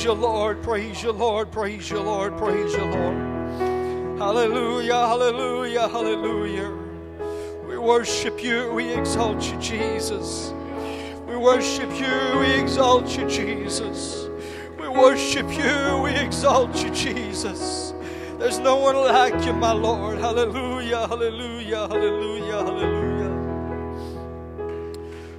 Praise 0.00 0.06
you, 0.06 0.12
Lord. 0.14 0.62
Praise 0.62 1.02
you, 1.02 1.12
Lord. 1.12 1.52
Praise 1.52 1.90
you, 1.90 2.00
Lord. 2.00 2.38
Praise 2.38 2.72
you, 2.72 2.84
Lord. 2.84 4.18
Hallelujah. 4.18 4.94
Hallelujah. 4.94 5.88
Hallelujah. 5.88 6.72
We 7.68 7.76
worship 7.76 8.42
you. 8.42 8.72
We 8.72 8.94
exalt 8.94 9.44
you, 9.52 9.58
Jesus. 9.60 10.54
We 11.28 11.36
worship 11.36 11.90
you. 12.00 12.38
We 12.38 12.50
exalt 12.50 13.14
you, 13.18 13.28
Jesus. 13.28 14.30
We 14.78 14.88
worship 14.88 15.50
you. 15.50 16.00
We 16.02 16.12
exalt 16.12 16.82
you, 16.82 16.88
Jesus. 16.94 17.92
There's 18.38 18.58
no 18.58 18.76
one 18.76 18.96
like 18.96 19.44
you, 19.44 19.52
my 19.52 19.72
Lord. 19.72 20.18
Hallelujah. 20.18 21.08
Hallelujah. 21.08 21.88
Hallelujah. 21.88 22.64
Hallelujah. 22.64 23.36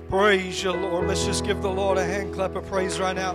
Praise 0.07 0.63
you, 0.63 0.73
Lord. 0.73 1.07
Let's 1.07 1.26
just 1.26 1.46
give 1.46 1.63
the 1.63 1.71
Lord 1.71 1.98
a 1.98 2.05
hand 2.05 2.35
clap 2.35 2.55
of 2.55 2.68
praise 2.68 2.99
right 2.99 3.16
now. 3.16 3.34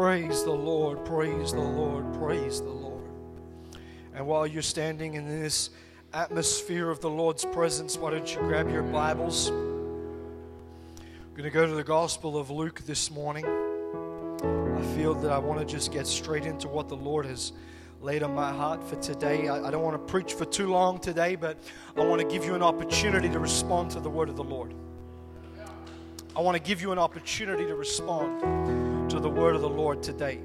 Praise 0.00 0.44
the 0.44 0.50
Lord, 0.50 1.04
praise 1.04 1.52
the 1.52 1.60
Lord, 1.60 2.14
praise 2.14 2.62
the 2.62 2.70
Lord. 2.70 3.04
And 4.14 4.26
while 4.26 4.46
you're 4.46 4.62
standing 4.62 5.12
in 5.12 5.28
this 5.28 5.68
atmosphere 6.14 6.88
of 6.88 7.00
the 7.00 7.10
Lord's 7.10 7.44
presence, 7.44 7.98
why 7.98 8.12
don't 8.12 8.34
you 8.34 8.40
grab 8.40 8.70
your 8.70 8.82
Bibles? 8.82 9.50
We're 9.50 11.36
going 11.36 11.44
to 11.44 11.50
go 11.50 11.66
to 11.66 11.74
the 11.74 11.84
Gospel 11.84 12.38
of 12.38 12.48
Luke 12.48 12.80
this 12.86 13.10
morning. 13.10 13.44
I 13.44 14.82
feel 14.96 15.12
that 15.16 15.30
I 15.30 15.36
want 15.36 15.60
to 15.60 15.66
just 15.66 15.92
get 15.92 16.06
straight 16.06 16.46
into 16.46 16.66
what 16.66 16.88
the 16.88 16.96
Lord 16.96 17.26
has 17.26 17.52
laid 18.00 18.22
on 18.22 18.34
my 18.34 18.50
heart 18.50 18.82
for 18.82 18.96
today. 19.02 19.48
I, 19.48 19.66
I 19.66 19.70
don't 19.70 19.82
want 19.82 19.96
to 19.96 20.10
preach 20.10 20.32
for 20.32 20.46
too 20.46 20.70
long 20.70 20.98
today, 20.98 21.36
but 21.36 21.58
I 21.94 22.06
want 22.06 22.22
to 22.22 22.26
give 22.26 22.46
you 22.46 22.54
an 22.54 22.62
opportunity 22.62 23.28
to 23.28 23.38
respond 23.38 23.90
to 23.90 24.00
the 24.00 24.08
word 24.08 24.30
of 24.30 24.36
the 24.36 24.44
Lord. 24.44 24.72
I 26.34 26.40
want 26.40 26.56
to 26.56 26.62
give 26.62 26.80
you 26.80 26.90
an 26.90 26.98
opportunity 26.98 27.66
to 27.66 27.74
respond 27.74 28.89
to 29.10 29.18
the 29.18 29.28
word 29.28 29.56
of 29.56 29.60
the 29.60 29.68
Lord 29.68 30.04
today. 30.04 30.38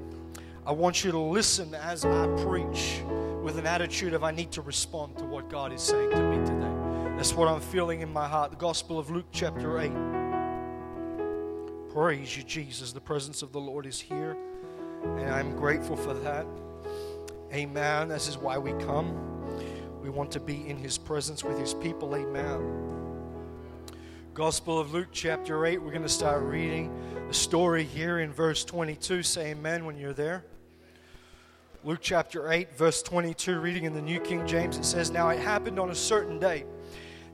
I 0.66 0.72
want 0.72 1.04
you 1.04 1.12
to 1.12 1.18
listen 1.20 1.72
as 1.72 2.04
I 2.04 2.26
preach 2.38 3.00
with 3.40 3.58
an 3.58 3.66
attitude 3.66 4.12
of 4.12 4.24
I 4.24 4.32
need 4.32 4.50
to 4.52 4.60
respond 4.60 5.16
to 5.18 5.24
what 5.24 5.48
God 5.48 5.72
is 5.72 5.80
saying 5.80 6.10
to 6.10 6.20
me 6.20 6.44
today. 6.44 6.74
That's 7.16 7.32
what 7.32 7.46
I'm 7.46 7.60
feeling 7.60 8.00
in 8.00 8.12
my 8.12 8.26
heart. 8.26 8.50
The 8.50 8.56
Gospel 8.56 8.98
of 8.98 9.08
Luke, 9.08 9.26
chapter 9.30 9.78
8. 9.78 9.92
Praise 11.92 12.36
you, 12.36 12.42
Jesus. 12.42 12.90
The 12.90 13.00
presence 13.00 13.40
of 13.42 13.52
the 13.52 13.60
Lord 13.60 13.86
is 13.86 14.00
here, 14.00 14.36
and 15.04 15.30
I'm 15.30 15.54
grateful 15.54 15.96
for 15.96 16.14
that. 16.14 16.44
Amen. 17.52 18.08
This 18.08 18.26
is 18.26 18.36
why 18.36 18.58
we 18.58 18.72
come. 18.84 19.14
We 20.02 20.10
want 20.10 20.32
to 20.32 20.40
be 20.40 20.68
in 20.68 20.76
His 20.76 20.98
presence 20.98 21.44
with 21.44 21.56
His 21.56 21.72
people. 21.72 22.16
Amen. 22.16 23.15
Gospel 24.36 24.78
of 24.78 24.92
Luke, 24.92 25.08
chapter 25.12 25.64
8. 25.64 25.80
We're 25.80 25.92
going 25.92 26.02
to 26.02 26.10
start 26.10 26.42
reading 26.42 26.94
the 27.26 27.32
story 27.32 27.84
here 27.84 28.18
in 28.18 28.30
verse 28.30 28.66
22. 28.66 29.22
Say 29.22 29.52
amen 29.52 29.86
when 29.86 29.96
you're 29.96 30.12
there. 30.12 30.44
Luke 31.84 32.00
chapter 32.02 32.52
8, 32.52 32.76
verse 32.76 33.02
22, 33.02 33.58
reading 33.58 33.84
in 33.84 33.94
the 33.94 34.02
New 34.02 34.20
King 34.20 34.46
James, 34.46 34.76
it 34.76 34.84
says, 34.84 35.10
Now 35.10 35.30
it 35.30 35.38
happened 35.38 35.80
on 35.80 35.88
a 35.88 35.94
certain 35.94 36.38
day 36.38 36.66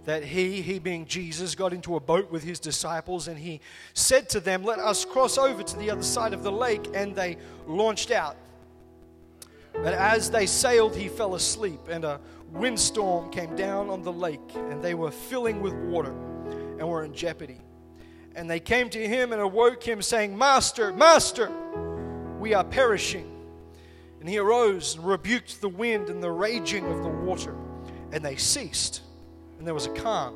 that 0.04 0.22
he, 0.22 0.62
he 0.62 0.78
being 0.78 1.04
Jesus, 1.04 1.56
got 1.56 1.72
into 1.72 1.96
a 1.96 2.00
boat 2.00 2.30
with 2.30 2.44
his 2.44 2.60
disciples, 2.60 3.26
and 3.26 3.36
he 3.36 3.60
said 3.94 4.28
to 4.28 4.38
them, 4.38 4.62
Let 4.62 4.78
us 4.78 5.04
cross 5.04 5.38
over 5.38 5.64
to 5.64 5.76
the 5.78 5.90
other 5.90 6.04
side 6.04 6.32
of 6.32 6.44
the 6.44 6.52
lake. 6.52 6.88
And 6.94 7.16
they 7.16 7.36
launched 7.66 8.12
out. 8.12 8.36
But 9.72 9.94
as 9.94 10.30
they 10.30 10.46
sailed, 10.46 10.94
he 10.94 11.08
fell 11.08 11.34
asleep, 11.34 11.80
and 11.90 12.04
a 12.04 12.20
windstorm 12.52 13.28
came 13.32 13.56
down 13.56 13.90
on 13.90 14.02
the 14.02 14.12
lake, 14.12 14.54
and 14.54 14.80
they 14.80 14.94
were 14.94 15.10
filling 15.10 15.60
with 15.62 15.74
water 15.74 16.14
and 16.82 16.90
were 16.90 17.04
in 17.04 17.14
jeopardy. 17.14 17.60
And 18.34 18.50
they 18.50 18.58
came 18.58 18.90
to 18.90 19.08
him 19.08 19.32
and 19.32 19.40
awoke 19.40 19.82
him, 19.84 20.02
saying, 20.02 20.36
Master, 20.36 20.92
Master, 20.92 21.48
we 22.40 22.54
are 22.54 22.64
perishing. 22.64 23.28
And 24.18 24.28
he 24.28 24.38
arose 24.38 24.96
and 24.96 25.06
rebuked 25.06 25.60
the 25.60 25.68
wind 25.68 26.08
and 26.08 26.20
the 26.20 26.30
raging 26.30 26.84
of 26.86 27.04
the 27.04 27.08
water, 27.08 27.54
and 28.10 28.24
they 28.24 28.36
ceased, 28.36 29.02
and 29.58 29.66
there 29.66 29.74
was 29.74 29.86
a 29.86 29.90
calm. 29.90 30.34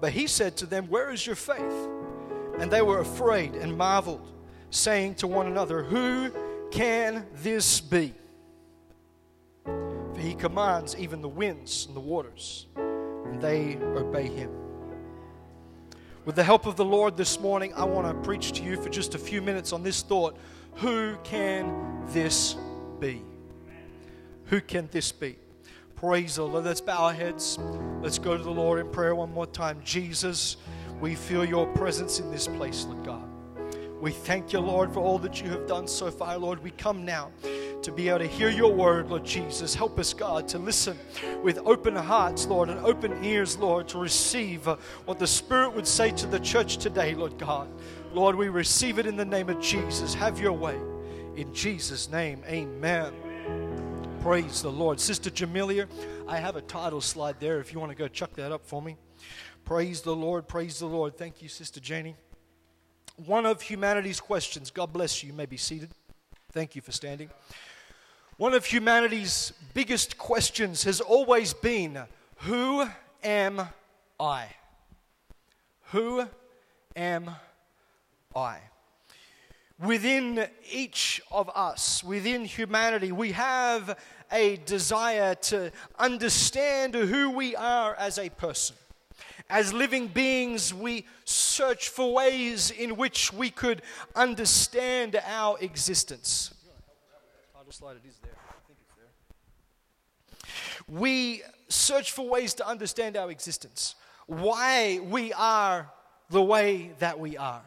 But 0.00 0.12
he 0.12 0.26
said 0.26 0.58
to 0.58 0.66
them, 0.66 0.88
Where 0.88 1.10
is 1.10 1.26
your 1.26 1.36
faith? 1.36 1.88
And 2.58 2.70
they 2.70 2.82
were 2.82 3.00
afraid 3.00 3.54
and 3.54 3.76
marveled, 3.76 4.30
saying 4.70 5.16
to 5.16 5.26
one 5.26 5.46
another, 5.46 5.82
Who 5.82 6.32
can 6.70 7.26
this 7.36 7.80
be? 7.80 8.12
For 9.64 10.20
he 10.20 10.34
commands 10.34 10.96
even 10.98 11.22
the 11.22 11.28
winds 11.28 11.86
and 11.86 11.96
the 11.96 12.00
waters, 12.00 12.66
and 12.76 13.40
they 13.40 13.76
obey 13.76 14.26
him. 14.26 14.61
With 16.24 16.36
the 16.36 16.44
help 16.44 16.66
of 16.66 16.76
the 16.76 16.84
Lord 16.84 17.16
this 17.16 17.40
morning, 17.40 17.74
I 17.74 17.82
want 17.82 18.06
to 18.06 18.14
preach 18.22 18.52
to 18.52 18.62
you 18.62 18.80
for 18.80 18.88
just 18.88 19.16
a 19.16 19.18
few 19.18 19.42
minutes 19.42 19.72
on 19.72 19.82
this 19.82 20.02
thought 20.02 20.36
Who 20.76 21.16
can 21.24 22.04
this 22.12 22.54
be? 23.00 23.22
Who 24.44 24.60
can 24.60 24.88
this 24.92 25.10
be? 25.10 25.36
Praise 25.96 26.36
the 26.36 26.44
Lord. 26.44 26.64
Let's 26.64 26.80
bow 26.80 27.06
our 27.06 27.12
heads. 27.12 27.58
Let's 28.00 28.20
go 28.20 28.36
to 28.36 28.42
the 28.42 28.52
Lord 28.52 28.78
in 28.78 28.88
prayer 28.88 29.16
one 29.16 29.32
more 29.34 29.46
time. 29.46 29.80
Jesus, 29.84 30.58
we 31.00 31.16
feel 31.16 31.44
your 31.44 31.66
presence 31.66 32.20
in 32.20 32.30
this 32.30 32.46
place, 32.46 32.84
Lord 32.84 33.04
God. 33.04 33.28
We 34.00 34.12
thank 34.12 34.52
you, 34.52 34.60
Lord, 34.60 34.92
for 34.94 35.00
all 35.00 35.18
that 35.18 35.42
you 35.42 35.50
have 35.50 35.66
done 35.66 35.88
so 35.88 36.08
far, 36.08 36.38
Lord. 36.38 36.62
We 36.62 36.70
come 36.70 37.04
now 37.04 37.32
to 37.82 37.92
be 37.92 38.08
able 38.08 38.20
to 38.20 38.26
hear 38.26 38.48
your 38.48 38.72
word, 38.72 39.10
Lord 39.10 39.24
Jesus. 39.24 39.74
Help 39.74 39.98
us, 39.98 40.14
God, 40.14 40.46
to 40.48 40.58
listen 40.58 40.98
with 41.42 41.58
open 41.64 41.96
hearts, 41.96 42.46
Lord, 42.46 42.68
and 42.68 42.78
open 42.80 43.24
ears, 43.24 43.56
Lord, 43.58 43.88
to 43.88 43.98
receive 43.98 44.68
uh, 44.68 44.76
what 45.04 45.18
the 45.18 45.26
Spirit 45.26 45.74
would 45.74 45.86
say 45.86 46.10
to 46.12 46.26
the 46.26 46.40
church 46.40 46.76
today, 46.78 47.14
Lord 47.14 47.36
God. 47.38 47.68
Lord, 48.12 48.36
we 48.36 48.48
receive 48.48 48.98
it 48.98 49.06
in 49.06 49.16
the 49.16 49.24
name 49.24 49.48
of 49.48 49.60
Jesus. 49.60 50.14
Have 50.14 50.38
your 50.38 50.52
way. 50.52 50.78
In 51.36 51.52
Jesus' 51.54 52.10
name, 52.10 52.42
amen. 52.46 53.12
Praise 54.22 54.62
the 54.62 54.70
Lord. 54.70 55.00
Sister 55.00 55.30
Jamelia, 55.30 55.88
I 56.28 56.36
have 56.36 56.56
a 56.56 56.62
title 56.62 57.00
slide 57.00 57.40
there 57.40 57.58
if 57.58 57.72
you 57.72 57.80
want 57.80 57.90
to 57.90 57.96
go 57.96 58.06
chuck 58.06 58.32
that 58.34 58.52
up 58.52 58.64
for 58.64 58.80
me. 58.80 58.96
Praise 59.64 60.02
the 60.02 60.14
Lord. 60.14 60.46
Praise 60.46 60.78
the 60.78 60.86
Lord. 60.86 61.16
Thank 61.16 61.42
you, 61.42 61.48
Sister 61.48 61.80
Janie. 61.80 62.14
One 63.26 63.46
of 63.46 63.62
humanity's 63.62 64.20
questions. 64.20 64.70
God 64.70 64.92
bless 64.92 65.22
you. 65.22 65.30
You 65.30 65.34
may 65.34 65.46
be 65.46 65.56
seated. 65.56 65.90
Thank 66.52 66.76
you 66.76 66.82
for 66.82 66.92
standing. 66.92 67.30
One 68.42 68.54
of 68.54 68.66
humanity's 68.66 69.52
biggest 69.72 70.18
questions 70.18 70.82
has 70.82 71.00
always 71.00 71.54
been 71.54 71.96
Who 72.38 72.84
am 73.22 73.68
I? 74.18 74.46
Who 75.92 76.26
am 76.96 77.30
I? 78.34 78.58
Within 79.78 80.48
each 80.68 81.22
of 81.30 81.52
us, 81.54 82.02
within 82.02 82.44
humanity, 82.44 83.12
we 83.12 83.30
have 83.30 83.96
a 84.32 84.56
desire 84.66 85.36
to 85.36 85.70
understand 85.96 86.96
who 86.96 87.30
we 87.30 87.54
are 87.54 87.94
as 87.94 88.18
a 88.18 88.28
person. 88.28 88.74
As 89.48 89.72
living 89.72 90.08
beings, 90.08 90.74
we 90.74 91.06
search 91.24 91.90
for 91.90 92.12
ways 92.12 92.72
in 92.72 92.96
which 92.96 93.32
we 93.32 93.50
could 93.50 93.82
understand 94.16 95.14
our 95.28 95.58
existence. 95.60 96.52
We 100.88 101.42
search 101.68 102.12
for 102.12 102.28
ways 102.28 102.54
to 102.54 102.66
understand 102.66 103.16
our 103.16 103.30
existence. 103.30 103.94
Why 104.26 105.00
we 105.02 105.32
are 105.32 105.90
the 106.30 106.42
way 106.42 106.92
that 106.98 107.18
we 107.18 107.36
are. 107.36 107.62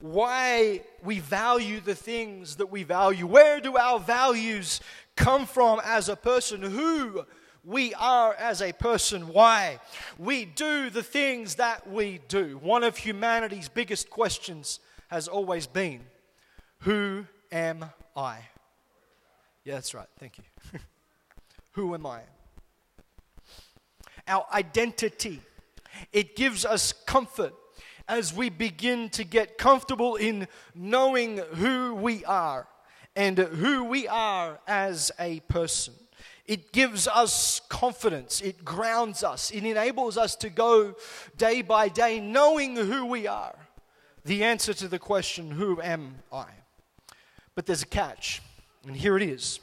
Why 0.00 0.82
we 1.02 1.20
value 1.20 1.80
the 1.80 1.94
things 1.94 2.56
that 2.56 2.70
we 2.70 2.82
value. 2.82 3.26
Where 3.26 3.60
do 3.60 3.76
our 3.76 4.00
values 4.00 4.80
come 5.14 5.46
from 5.46 5.80
as 5.84 6.08
a 6.08 6.16
person? 6.16 6.62
Who 6.62 7.24
we 7.64 7.92
are 7.94 8.34
as 8.34 8.62
a 8.62 8.72
person, 8.72 9.28
why 9.28 9.80
we 10.18 10.44
do 10.44 10.90
the 10.90 11.02
things 11.02 11.56
that 11.56 11.88
we 11.90 12.20
do. 12.28 12.58
One 12.62 12.84
of 12.84 12.96
humanity's 12.96 13.68
biggest 13.68 14.10
questions 14.10 14.80
has 15.08 15.28
always 15.28 15.66
been 15.66 16.00
Who 16.80 17.26
am 17.52 17.90
I? 18.16 18.38
Yeah, 19.64 19.74
that's 19.74 19.94
right. 19.94 20.08
Thank 20.18 20.38
you. 20.38 20.44
Who 21.72 21.94
am 21.94 22.06
I? 22.06 22.22
Our 24.26 24.46
identity. 24.52 25.40
It 26.12 26.36
gives 26.36 26.64
us 26.64 26.92
comfort 26.92 27.52
as 28.08 28.34
we 28.34 28.48
begin 28.48 29.08
to 29.10 29.24
get 29.24 29.58
comfortable 29.58 30.16
in 30.16 30.48
knowing 30.74 31.38
who 31.54 31.94
we 31.94 32.24
are 32.24 32.66
and 33.14 33.38
who 33.38 33.84
we 33.84 34.08
are 34.08 34.58
as 34.66 35.12
a 35.20 35.40
person. 35.40 35.94
It 36.46 36.72
gives 36.72 37.06
us 37.06 37.60
confidence. 37.68 38.40
It 38.40 38.64
grounds 38.64 39.22
us. 39.22 39.52
It 39.52 39.64
enables 39.64 40.16
us 40.16 40.34
to 40.36 40.50
go 40.50 40.96
day 41.36 41.62
by 41.62 41.88
day 41.88 42.18
knowing 42.18 42.74
who 42.74 43.06
we 43.06 43.28
are. 43.28 43.54
The 44.24 44.42
answer 44.42 44.74
to 44.74 44.88
the 44.88 44.98
question, 44.98 45.52
Who 45.52 45.80
am 45.80 46.16
I? 46.32 46.46
But 47.54 47.66
there's 47.66 47.82
a 47.82 47.86
catch, 47.86 48.42
and 48.86 48.96
here 48.96 49.16
it 49.16 49.22
is. 49.22 49.60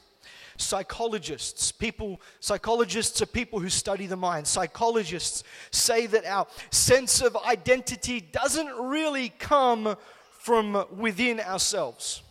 psychologists, 0.59 1.71
people, 1.71 2.19
psychologists 2.39 3.21
are 3.21 3.27
people 3.27 3.59
who 3.59 3.69
study 3.69 4.07
the 4.07 4.15
mind. 4.15 4.47
Psychologists 4.47 5.43
say 5.71 6.07
that 6.07 6.25
our 6.25 6.47
sense 6.71 7.21
of 7.21 7.37
identity 7.37 8.19
doesn't 8.21 8.67
really 8.75 9.29
come 9.29 9.95
from 10.39 10.85
within 10.97 11.39
ourselves. 11.39 12.23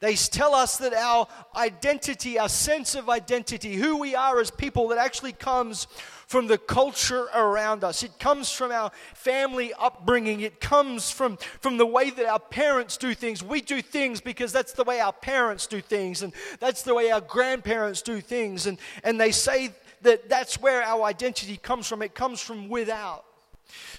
They 0.00 0.14
tell 0.14 0.54
us 0.54 0.76
that 0.78 0.92
our 0.92 1.26
identity, 1.56 2.38
our 2.38 2.50
sense 2.50 2.94
of 2.94 3.08
identity, 3.08 3.76
who 3.76 3.96
we 3.96 4.14
are 4.14 4.40
as 4.40 4.50
people, 4.50 4.88
that 4.88 4.98
actually 4.98 5.32
comes 5.32 5.86
from 6.26 6.48
the 6.48 6.58
culture 6.58 7.28
around 7.34 7.84
us. 7.84 8.02
It 8.02 8.18
comes 8.18 8.50
from 8.50 8.72
our 8.72 8.90
family 9.14 9.72
upbringing. 9.78 10.40
It 10.40 10.60
comes 10.60 11.10
from, 11.10 11.36
from 11.60 11.76
the 11.76 11.86
way 11.86 12.10
that 12.10 12.26
our 12.26 12.40
parents 12.40 12.96
do 12.96 13.14
things. 13.14 13.42
We 13.42 13.60
do 13.60 13.80
things 13.80 14.20
because 14.20 14.52
that's 14.52 14.72
the 14.72 14.84
way 14.84 15.00
our 15.00 15.12
parents 15.12 15.66
do 15.66 15.80
things, 15.80 16.22
and 16.22 16.32
that's 16.58 16.82
the 16.82 16.94
way 16.94 17.10
our 17.10 17.20
grandparents 17.20 18.02
do 18.02 18.20
things. 18.20 18.66
And, 18.66 18.78
and 19.04 19.20
they 19.20 19.30
say 19.30 19.72
that 20.02 20.28
that's 20.28 20.60
where 20.60 20.82
our 20.82 21.04
identity 21.04 21.56
comes 21.56 21.86
from. 21.86 22.02
It 22.02 22.14
comes 22.14 22.40
from 22.40 22.68
without. 22.68 23.25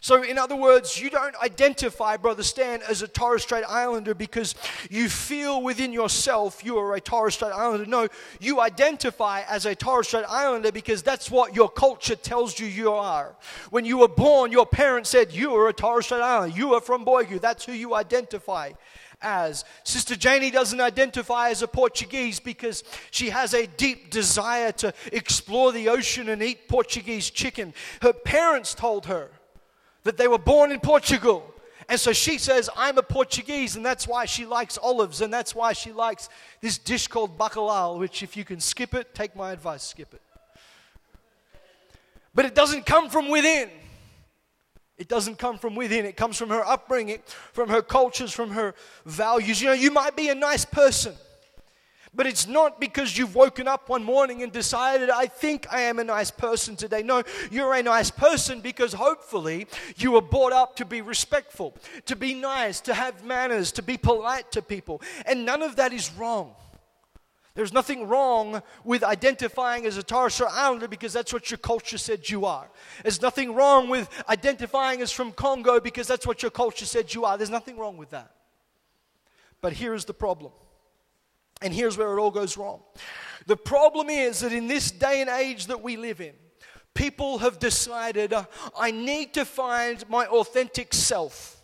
So, 0.02 0.24
in 0.24 0.38
other 0.38 0.56
words, 0.56 1.00
you 1.00 1.10
don't 1.10 1.36
identify, 1.38 2.18
Brother 2.18 2.44
Stan, 2.44 2.82
as 2.88 3.02
a 3.02 3.08
Torres 3.08 3.44
Strait 3.44 3.64
Islander 3.68 4.14
because 4.14 4.56
you 4.90 5.10
feel 5.10 5.62
within 5.62 5.92
yourself 5.92 6.64
you 6.64 6.78
are 6.78 6.96
a 6.96 7.02
Torres 7.02 7.36
Strait 7.36 7.52
Islander. 7.52 7.86
No, 7.86 8.08
you 8.40 8.62
identify 8.62 9.42
as 9.42 9.66
a 9.66 9.76
Torres 9.76 10.08
Strait 10.08 10.26
Islander 10.28 10.72
because 10.72 11.04
that's 11.04 11.30
what 11.30 11.56
your 11.56 11.70
culture 11.70 12.16
tells 12.16 12.60
you 12.60 12.68
you 12.68 12.92
are. 12.92 13.36
When 13.70 13.86
you 13.86 13.98
were 13.98 14.08
born, 14.08 14.52
your 14.52 14.66
parents 14.66 15.10
said 15.10 15.32
you 15.32 15.54
are 15.56 15.68
a 15.68 15.74
Torres 15.74 16.06
Strait 16.06 16.22
Islander. 16.22 16.56
You 16.56 16.74
are 16.76 16.82
from 16.82 17.06
Boigu. 17.06 17.42
That's 17.42 17.66
who 17.66 17.74
you 17.74 17.94
identify 17.94 18.72
as. 19.22 19.66
Sister 19.84 20.16
Janie 20.16 20.52
doesn't 20.52 20.80
identify 20.80 21.50
as 21.50 21.62
a 21.62 21.68
Portuguese 21.68 22.40
because 22.40 22.84
she 23.12 23.30
has 23.30 23.54
a 23.54 23.68
deep 23.68 24.12
desire 24.12 24.72
to 24.74 24.94
explore 25.12 25.72
the 25.72 25.90
ocean 25.90 26.30
and 26.30 26.42
eat 26.42 26.68
Portuguese 26.68 27.30
chicken. 27.30 27.74
Her 28.02 28.14
parents 28.14 28.74
told 28.74 29.08
her 29.08 29.32
that 30.08 30.16
they 30.16 30.28
were 30.30 30.38
born 30.38 30.72
in 30.72 30.80
Portugal. 30.80 31.54
And 31.90 32.00
so 32.00 32.14
she 32.14 32.38
says, 32.38 32.70
I'm 32.78 32.98
a 32.98 33.04
Portuguese, 33.04 33.76
and 33.76 33.86
that's 33.86 34.08
why 34.08 34.26
she 34.26 34.46
likes 34.46 34.78
olives, 34.78 35.22
and 35.22 35.34
that's 35.34 35.54
why 35.54 35.74
she 35.74 35.92
likes 35.92 36.30
this 36.62 36.78
dish 36.78 37.08
called 37.08 37.38
bacalhau, 37.38 38.00
which, 38.00 38.24
if 38.24 38.38
you 38.38 38.46
can 38.46 38.62
skip 38.62 38.94
it, 38.94 39.14
take 39.14 39.36
my 39.36 39.52
advice, 39.52 39.84
skip 39.84 40.14
it. 40.14 40.22
But 42.34 42.46
it 42.46 42.56
doesn't 42.56 42.86
come 42.86 43.10
from 43.10 43.30
within. 43.30 43.70
It 44.98 45.10
doesn't 45.10 45.38
come 45.38 45.58
from 45.58 45.76
within. 45.76 46.06
It 46.06 46.16
comes 46.16 46.38
from 46.38 46.50
her 46.50 46.66
upbringing, 46.66 47.20
from 47.52 47.70
her 47.70 47.82
cultures, 47.82 48.32
from 48.32 48.52
her 48.52 48.76
values. 49.06 49.62
You 49.62 49.68
know, 49.68 49.74
you 49.74 49.92
might 49.92 50.16
be 50.16 50.30
a 50.30 50.36
nice 50.36 50.64
person. 50.64 51.16
But 52.14 52.26
it's 52.26 52.48
not 52.48 52.80
because 52.80 53.18
you've 53.18 53.36
woken 53.36 53.68
up 53.68 53.90
one 53.90 54.04
morning 54.04 54.42
and 54.42 54.52
decided, 54.52 55.10
I 55.10 55.28
think 55.28 55.68
I 55.72 55.82
am 55.82 56.00
a 56.00 56.04
nice 56.04 56.32
person 56.32 56.76
today. 56.76 57.04
No, 57.04 57.24
you're 57.52 57.74
a 57.74 57.84
nice 57.84 58.10
person 58.10 58.62
because 58.62 58.94
hopefully 58.94 59.68
you 59.98 60.12
were 60.12 60.22
brought 60.22 60.54
up 60.54 60.76
to 60.78 60.86
be 60.86 61.02
respectful, 61.02 61.76
to 62.06 62.16
be 62.16 62.34
nice, 62.34 62.82
to 62.82 62.94
have 62.94 63.24
manners, 63.24 63.72
to 63.74 63.84
be 63.84 63.98
polite 63.98 64.52
to 64.54 64.62
people. 64.62 65.02
And 65.26 65.46
none 65.46 65.62
of 65.62 65.76
that 65.76 65.94
is 65.94 66.12
wrong. 66.14 66.56
There's 67.56 67.74
nothing 67.74 68.08
wrong 68.08 68.62
with 68.84 69.04
identifying 69.04 69.88
as 69.88 69.98
a 69.98 70.02
Strait 70.02 70.52
Islander 70.52 70.88
because 70.88 71.12
that's 71.12 71.34
what 71.34 71.50
your 71.50 71.58
culture 71.58 71.98
said 71.98 72.30
you 72.30 72.46
are. 72.46 72.70
There's 73.02 73.22
nothing 73.22 73.56
wrong 73.56 73.90
with 73.90 74.10
identifying 74.30 75.02
as 75.02 75.12
from 75.12 75.32
Congo 75.32 75.80
because 75.80 76.08
that's 76.08 76.28
what 76.28 76.44
your 76.44 76.52
culture 76.52 76.86
said 76.86 77.16
you 77.16 77.26
are. 77.26 77.36
There's 77.36 77.50
nothing 77.50 77.78
wrong 77.78 77.98
with 77.98 78.12
that. 78.12 78.32
But 79.60 79.74
here 79.74 79.96
is 79.96 80.06
the 80.06 80.14
problem 80.14 80.52
and 81.62 81.74
here's 81.74 81.98
where 81.98 82.18
it 82.18 82.22
all 82.22 82.32
goes 82.32 82.58
wrong. 82.58 82.82
The 83.46 83.58
problem 83.58 84.10
is 84.10 84.42
that 84.42 84.52
in 84.52 84.68
this 84.68 84.92
day 84.92 85.22
and 85.22 85.30
age 85.30 85.68
that 85.68 85.82
we 85.82 85.98
live 85.98 86.22
in, 86.22 86.34
people 86.94 87.38
have 87.40 87.60
decided, 87.60 88.34
uh, 88.34 88.46
I 88.78 88.92
need 88.92 89.34
to 89.36 89.46
find 89.46 90.08
my 90.10 90.26
authentic 90.26 90.94
self. 90.94 91.58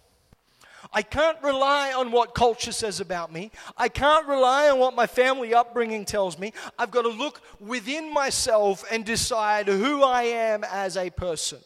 I 0.94 1.02
can't 1.02 1.42
rely 1.42 1.92
on 1.92 2.12
what 2.12 2.36
culture 2.36 2.72
says 2.72 3.00
about 3.00 3.34
me. 3.34 3.52
I 3.76 3.90
can't 3.90 4.28
rely 4.28 4.70
on 4.70 4.78
what 4.78 4.96
my 4.96 5.08
family 5.08 5.54
upbringing 5.54 6.06
tells 6.06 6.38
me. 6.38 6.54
I've 6.78 6.92
got 6.92 7.02
to 7.02 7.10
look 7.10 7.42
within 7.60 8.14
myself 8.14 8.86
and 8.92 9.04
decide 9.04 9.68
who 9.68 10.04
I 10.04 10.24
am 10.24 10.64
as 10.64 10.96
a 10.96 11.10
person. 11.10 11.60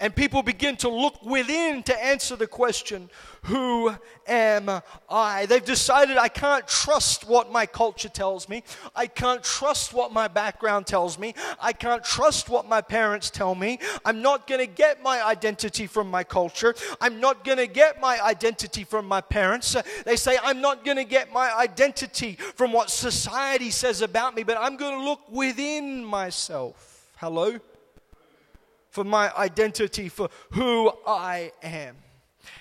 And 0.00 0.14
people 0.14 0.42
begin 0.42 0.76
to 0.78 0.88
look 0.88 1.22
within 1.24 1.82
to 1.84 2.04
answer 2.04 2.36
the 2.36 2.46
question, 2.46 3.10
Who 3.42 3.94
am 4.26 4.82
I? 5.08 5.46
They've 5.46 5.64
decided 5.64 6.16
I 6.16 6.28
can't 6.28 6.66
trust 6.66 7.28
what 7.28 7.50
my 7.50 7.66
culture 7.66 8.08
tells 8.08 8.48
me. 8.48 8.62
I 8.94 9.06
can't 9.06 9.42
trust 9.42 9.92
what 9.92 10.12
my 10.12 10.28
background 10.28 10.86
tells 10.86 11.18
me. 11.18 11.34
I 11.60 11.72
can't 11.72 12.04
trust 12.04 12.48
what 12.48 12.68
my 12.68 12.80
parents 12.80 13.30
tell 13.30 13.54
me. 13.54 13.78
I'm 14.04 14.22
not 14.22 14.46
going 14.46 14.60
to 14.60 14.66
get 14.66 15.02
my 15.02 15.24
identity 15.24 15.86
from 15.86 16.10
my 16.10 16.24
culture. 16.24 16.74
I'm 17.00 17.20
not 17.20 17.44
going 17.44 17.58
to 17.58 17.66
get 17.66 18.00
my 18.00 18.20
identity 18.20 18.84
from 18.84 19.06
my 19.06 19.20
parents. 19.20 19.76
They 20.04 20.16
say, 20.16 20.38
I'm 20.42 20.60
not 20.60 20.84
going 20.84 20.96
to 20.96 21.04
get 21.04 21.32
my 21.32 21.54
identity 21.56 22.34
from 22.54 22.72
what 22.72 22.90
society 22.90 23.70
says 23.70 24.02
about 24.02 24.34
me, 24.34 24.42
but 24.42 24.56
I'm 24.58 24.76
going 24.76 24.98
to 24.98 25.04
look 25.04 25.20
within 25.30 26.04
myself. 26.04 27.08
Hello? 27.16 27.58
For 28.96 29.04
my 29.04 29.30
identity, 29.36 30.08
for 30.08 30.30
who 30.52 30.90
I 31.06 31.52
am. 31.62 31.96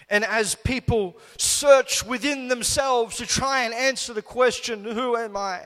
And 0.10 0.24
as 0.24 0.54
people 0.54 1.18
search 1.38 2.06
within 2.06 2.48
themselves 2.48 3.18
to 3.18 3.26
try 3.26 3.64
and 3.64 3.74
answer 3.74 4.14
the 4.14 4.22
question, 4.22 4.84
Who 4.84 5.16
am 5.16 5.36
I? 5.36 5.62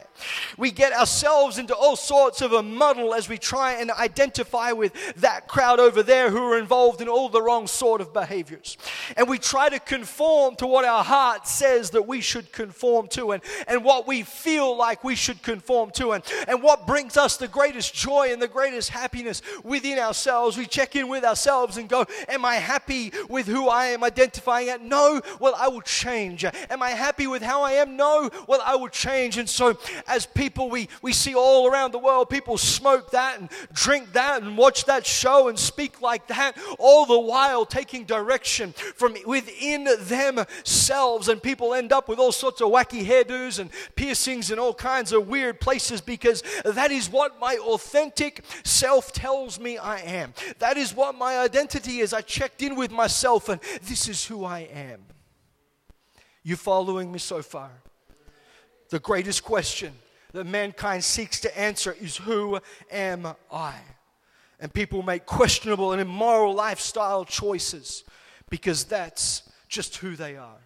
we 0.57 0.71
get 0.71 0.91
ourselves 0.91 1.57
into 1.57 1.73
all 1.73 1.95
sorts 1.95 2.41
of 2.41 2.51
a 2.51 2.61
muddle 2.61 3.13
as 3.13 3.29
we 3.29 3.37
try 3.37 3.73
and 3.73 3.89
identify 3.91 4.73
with 4.73 5.15
that 5.15 5.47
crowd 5.47 5.79
over 5.79 6.03
there 6.03 6.29
who 6.29 6.51
are 6.51 6.57
involved 6.57 7.01
in 7.01 7.07
all 7.07 7.29
the 7.29 7.41
wrong 7.41 7.67
sort 7.67 8.01
of 8.01 8.13
behaviors. 8.13 8.77
And 9.15 9.29
we 9.29 9.37
try 9.37 9.69
to 9.69 9.79
conform 9.79 10.55
to 10.57 10.67
what 10.67 10.83
our 10.83 11.03
heart 11.03 11.47
says 11.47 11.91
that 11.91 12.07
we 12.07 12.19
should 12.19 12.51
conform 12.51 13.07
to 13.09 13.31
and, 13.31 13.41
and 13.67 13.83
what 13.83 14.07
we 14.07 14.23
feel 14.23 14.75
like 14.75 15.03
we 15.03 15.15
should 15.15 15.41
conform 15.41 15.91
to 15.91 16.11
and, 16.11 16.23
and 16.47 16.61
what 16.61 16.85
brings 16.85 17.15
us 17.15 17.37
the 17.37 17.47
greatest 17.47 17.93
joy 17.93 18.31
and 18.31 18.41
the 18.41 18.47
greatest 18.47 18.89
happiness 18.89 19.41
within 19.63 19.99
ourselves. 19.99 20.57
We 20.57 20.65
check 20.65 20.95
in 20.95 21.07
with 21.07 21.23
ourselves 21.23 21.77
and 21.77 21.87
go, 21.87 22.05
Am 22.27 22.43
I 22.43 22.55
happy 22.55 23.11
with 23.29 23.47
who 23.47 23.69
I 23.69 23.87
am 23.87 24.03
identifying 24.03 24.28
at? 24.37 24.81
No. 24.83 25.21
Well, 25.39 25.55
I 25.57 25.67
will 25.67 25.81
change. 25.81 26.45
Am 26.45 26.81
I 26.81 26.91
happy 26.91 27.27
with 27.27 27.41
how 27.41 27.63
I 27.63 27.73
am? 27.73 27.95
No. 27.95 28.29
Well, 28.47 28.61
I 28.63 28.75
will 28.75 28.89
change. 28.89 29.37
And 29.37 29.49
so 29.49 29.77
as 30.07 30.25
people 30.25 30.69
we, 30.69 30.89
we 31.01 31.13
see 31.13 31.35
all 31.35 31.67
around 31.67 31.91
the 31.91 31.99
world, 31.99 32.29
people 32.29 32.57
smoke 32.57 33.11
that 33.11 33.39
and 33.39 33.49
drink 33.73 34.13
that 34.13 34.41
and 34.41 34.57
watch 34.57 34.85
that 34.85 35.05
show 35.05 35.47
and 35.47 35.57
speak 35.57 36.01
like 36.01 36.27
that, 36.27 36.57
all 36.77 37.05
the 37.05 37.19
while 37.19 37.65
taking 37.65 38.05
direction 38.05 38.73
from 38.73 39.15
within 39.25 39.87
themselves. 40.01 41.27
And 41.27 41.41
people 41.41 41.73
end 41.73 41.91
up 41.91 42.07
with 42.07 42.19
all 42.19 42.31
sorts 42.31 42.61
of 42.61 42.69
wacky 42.69 43.05
hairdos 43.05 43.59
and 43.59 43.69
piercings 43.95 44.51
and 44.51 44.59
all 44.59 44.73
kinds 44.73 45.11
of 45.11 45.27
weird 45.27 45.59
places 45.59 46.01
because 46.01 46.43
that 46.63 46.91
is 46.91 47.09
what 47.09 47.39
my 47.39 47.57
authentic 47.57 48.43
self 48.63 49.11
tells 49.11 49.59
me 49.59 49.77
I 49.77 49.99
am. 49.99 50.33
That 50.59 50.77
is 50.77 50.95
what 50.95 51.17
my 51.17 51.37
identity 51.39 51.99
is. 51.99 52.13
I 52.13 52.21
checked 52.21 52.61
in 52.61 52.75
with 52.75 52.91
myself 52.91 53.49
and 53.49 53.59
this 53.83 54.07
is 54.07 54.18
who 54.25 54.45
I 54.45 54.59
am. 54.59 55.01
You 56.43 56.55
following 56.55 57.11
me 57.11 57.19
so 57.19 57.41
far? 57.41 57.71
The 58.89 58.99
greatest 58.99 59.43
question 59.43 59.93
that 60.33 60.45
mankind 60.45 61.03
seeks 61.03 61.39
to 61.41 61.59
answer 61.59 61.95
is 61.99 62.17
Who 62.17 62.59
am 62.91 63.27
I? 63.51 63.75
And 64.59 64.73
people 64.73 65.03
make 65.03 65.25
questionable 65.25 65.93
and 65.93 66.01
immoral 66.01 66.53
lifestyle 66.53 67.23
choices 67.23 68.03
because 68.49 68.83
that's 68.83 69.43
just 69.67 69.97
who 69.97 70.15
they 70.15 70.35
are. 70.35 70.57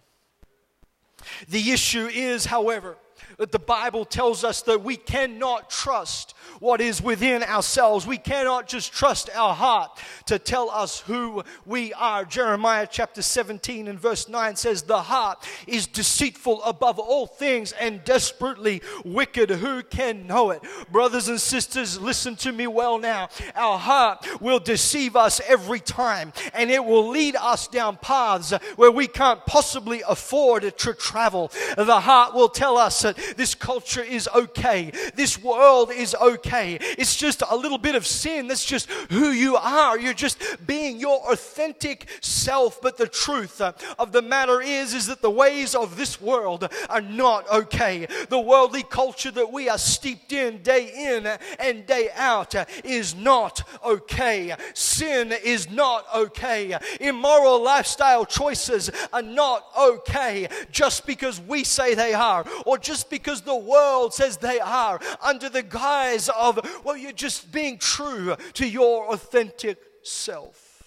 The 1.48 1.70
issue 1.70 2.06
is, 2.06 2.46
however, 2.46 2.96
that 3.38 3.52
the 3.52 3.58
Bible 3.58 4.04
tells 4.04 4.44
us 4.44 4.62
that 4.62 4.82
we 4.82 4.96
cannot 4.96 5.70
trust 5.70 6.34
what 6.60 6.80
is 6.80 7.02
within 7.02 7.42
ourselves. 7.42 8.06
We 8.06 8.18
cannot 8.18 8.68
just 8.68 8.92
trust 8.92 9.30
our 9.34 9.54
heart 9.54 9.98
to 10.26 10.38
tell 10.38 10.70
us 10.70 11.00
who 11.00 11.42
we 11.66 11.92
are. 11.94 12.24
Jeremiah 12.24 12.86
chapter 12.90 13.22
17 13.22 13.88
and 13.88 13.98
verse 13.98 14.28
9 14.28 14.56
says, 14.56 14.82
The 14.82 15.02
heart 15.02 15.46
is 15.66 15.86
deceitful 15.86 16.62
above 16.62 16.98
all 16.98 17.26
things 17.26 17.72
and 17.72 18.04
desperately 18.04 18.82
wicked. 19.04 19.50
Who 19.50 19.82
can 19.82 20.26
know 20.26 20.50
it? 20.50 20.62
Brothers 20.90 21.28
and 21.28 21.40
sisters, 21.40 22.00
listen 22.00 22.36
to 22.36 22.52
me 22.52 22.66
well 22.66 22.98
now. 22.98 23.28
Our 23.54 23.78
heart 23.78 24.26
will 24.40 24.58
deceive 24.58 25.16
us 25.16 25.40
every 25.46 25.80
time, 25.80 26.32
and 26.52 26.70
it 26.70 26.84
will 26.84 27.08
lead 27.08 27.36
us 27.36 27.68
down 27.68 27.96
paths 27.96 28.52
where 28.76 28.90
we 28.90 29.06
can't 29.06 29.44
possibly 29.46 30.02
afford 30.08 30.76
to 30.78 30.94
travel. 30.94 31.50
The 31.76 32.00
heart 32.00 32.34
will 32.34 32.48
tell 32.48 32.78
us 32.78 33.02
that 33.02 33.16
this 33.36 33.54
culture 33.54 34.02
is 34.02 34.28
okay, 34.34 34.92
this 35.14 35.42
world 35.42 35.90
is 35.92 36.14
okay. 36.14 36.33
It's 36.42 37.16
just 37.16 37.42
a 37.48 37.56
little 37.56 37.78
bit 37.78 37.94
of 37.94 38.06
sin. 38.06 38.48
That's 38.48 38.64
just 38.64 38.90
who 39.10 39.30
you 39.30 39.56
are. 39.56 39.98
You're 39.98 40.14
just 40.14 40.42
being 40.66 40.98
your 41.00 41.20
authentic 41.32 42.06
self. 42.20 42.80
But 42.80 42.96
the 42.96 43.08
truth 43.08 43.60
uh, 43.60 43.72
of 43.98 44.12
the 44.12 44.22
matter 44.22 44.60
is, 44.60 44.94
is 44.94 45.06
that 45.06 45.22
the 45.22 45.30
ways 45.30 45.74
of 45.74 45.96
this 45.96 46.20
world 46.20 46.68
are 46.88 47.00
not 47.00 47.50
okay. 47.50 48.06
The 48.28 48.40
worldly 48.40 48.82
culture 48.82 49.30
that 49.30 49.52
we 49.52 49.68
are 49.68 49.78
steeped 49.78 50.32
in 50.32 50.62
day 50.62 50.90
in 50.94 51.26
and 51.58 51.86
day 51.86 52.08
out 52.14 52.54
is 52.84 53.14
not 53.14 53.62
okay. 53.84 54.54
Sin 54.74 55.32
is 55.32 55.70
not 55.70 56.06
okay. 56.14 56.76
Immoral 57.00 57.62
lifestyle 57.62 58.24
choices 58.24 58.90
are 59.12 59.22
not 59.22 59.66
okay 59.78 60.48
just 60.70 61.06
because 61.06 61.40
we 61.40 61.64
say 61.64 61.94
they 61.94 62.14
are 62.14 62.44
or 62.66 62.78
just 62.78 63.10
because 63.10 63.42
the 63.42 63.56
world 63.56 64.14
says 64.14 64.36
they 64.36 64.60
are 64.60 65.00
under 65.22 65.48
the 65.48 65.62
guise 65.62 66.23
of, 66.28 66.60
well, 66.84 66.96
you're 66.96 67.12
just 67.12 67.52
being 67.52 67.78
true 67.78 68.36
to 68.54 68.68
your 68.68 69.12
authentic 69.12 69.78
self. 70.02 70.82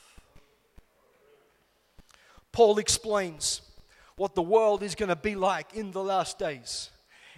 Paul 2.51 2.79
explains 2.79 3.62
what 4.15 4.34
the 4.34 4.41
world 4.41 4.82
is 4.82 4.96
going 4.96 5.10
to 5.10 5.15
be 5.15 5.36
like 5.36 5.74
in 5.75 5.91
the 5.91 6.03
last 6.03 6.39
days. 6.39 6.89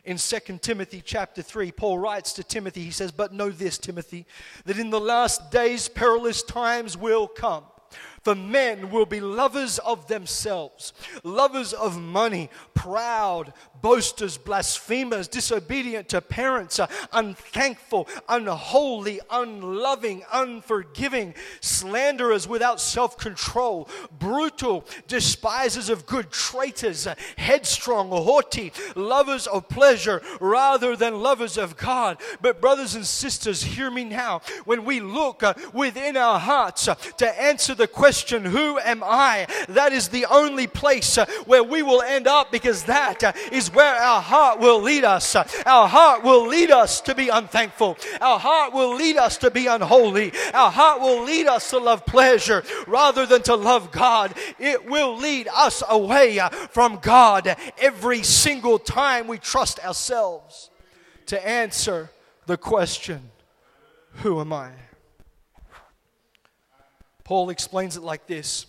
In 0.05 0.17
2 0.17 0.39
Timothy 0.61 1.03
chapter 1.05 1.41
3, 1.41 1.71
Paul 1.71 1.99
writes 1.99 2.33
to 2.33 2.43
Timothy, 2.43 2.83
he 2.83 2.91
says, 2.91 3.11
But 3.11 3.33
know 3.33 3.49
this, 3.49 3.77
Timothy, 3.77 4.25
that 4.65 4.79
in 4.79 4.89
the 4.89 4.99
last 4.99 5.51
days 5.51 5.89
perilous 5.89 6.41
times 6.41 6.97
will 6.97 7.27
come. 7.27 7.65
For 8.29 8.35
men 8.35 8.91
will 8.91 9.07
be 9.07 9.21
lovers 9.21 9.79
of 9.79 10.07
themselves, 10.07 10.93
lovers 11.23 11.73
of 11.73 11.99
money, 11.99 12.51
proud, 12.75 13.53
boasters, 13.81 14.37
blasphemers, 14.37 15.27
disobedient 15.27 16.09
to 16.09 16.21
parents, 16.21 16.79
uh, 16.79 16.85
unthankful, 17.11 18.07
unholy, 18.27 19.19
unloving, 19.31 20.23
unforgiving, 20.31 21.33
slanderers 21.59 22.47
without 22.47 22.79
self 22.79 23.17
control, 23.17 23.89
brutal, 24.19 24.85
despisers 25.07 25.89
of 25.89 26.05
good, 26.05 26.29
traitors, 26.29 27.07
uh, 27.07 27.15
headstrong, 27.35 28.09
haughty, 28.09 28.71
lovers 28.95 29.47
of 29.47 29.67
pleasure 29.69 30.21
rather 30.39 30.95
than 30.95 31.19
lovers 31.23 31.57
of 31.57 31.77
God. 31.77 32.21
But, 32.41 32.61
brothers 32.61 32.93
and 32.93 33.07
sisters, 33.07 33.63
hear 33.63 33.89
me 33.89 34.03
now. 34.03 34.41
When 34.65 34.85
we 34.85 34.99
look 34.99 35.41
uh, 35.41 35.55
within 35.73 36.15
our 36.15 36.39
hearts 36.39 36.87
to 37.17 37.41
answer 37.41 37.73
the 37.73 37.87
question, 37.87 38.18
Who 38.45 38.79
am 38.79 39.03
I? 39.03 39.47
that 39.69 39.93
is 39.93 40.09
the 40.09 40.25
only 40.25 40.67
place 40.67 41.17
uh, 41.17 41.25
where 41.45 41.63
we 41.63 41.83
will 41.83 42.01
end 42.01 42.27
up 42.27 42.51
because 42.51 42.83
that 42.83 43.23
uh, 43.23 43.33
where 43.73 43.95
our 43.95 44.21
heart 44.21 44.59
will 44.59 44.81
lead 44.81 45.03
us. 45.03 45.35
Our 45.35 45.87
heart 45.87 46.23
will 46.23 46.47
lead 46.47 46.71
us 46.71 47.01
to 47.01 47.15
be 47.15 47.29
unthankful. 47.29 47.97
Our 48.21 48.39
heart 48.39 48.73
will 48.73 48.95
lead 48.95 49.17
us 49.17 49.37
to 49.37 49.51
be 49.51 49.67
unholy. 49.67 50.33
Our 50.53 50.71
heart 50.71 51.01
will 51.01 51.23
lead 51.23 51.47
us 51.47 51.69
to 51.71 51.77
love 51.77 52.05
pleasure 52.05 52.63
rather 52.87 53.25
than 53.25 53.41
to 53.43 53.55
love 53.55 53.91
God. 53.91 54.33
It 54.57 54.89
will 54.89 55.17
lead 55.17 55.47
us 55.53 55.83
away 55.87 56.39
from 56.71 56.99
God 57.01 57.55
every 57.77 58.23
single 58.23 58.79
time 58.79 59.27
we 59.27 59.37
trust 59.37 59.79
ourselves 59.79 60.69
to 61.27 61.47
answer 61.47 62.11
the 62.45 62.57
question 62.57 63.31
Who 64.15 64.39
am 64.39 64.51
I? 64.53 64.71
Paul 67.29 67.51
explains 67.51 67.95
it 67.95 68.01
like 68.01 68.25
this 68.25 68.65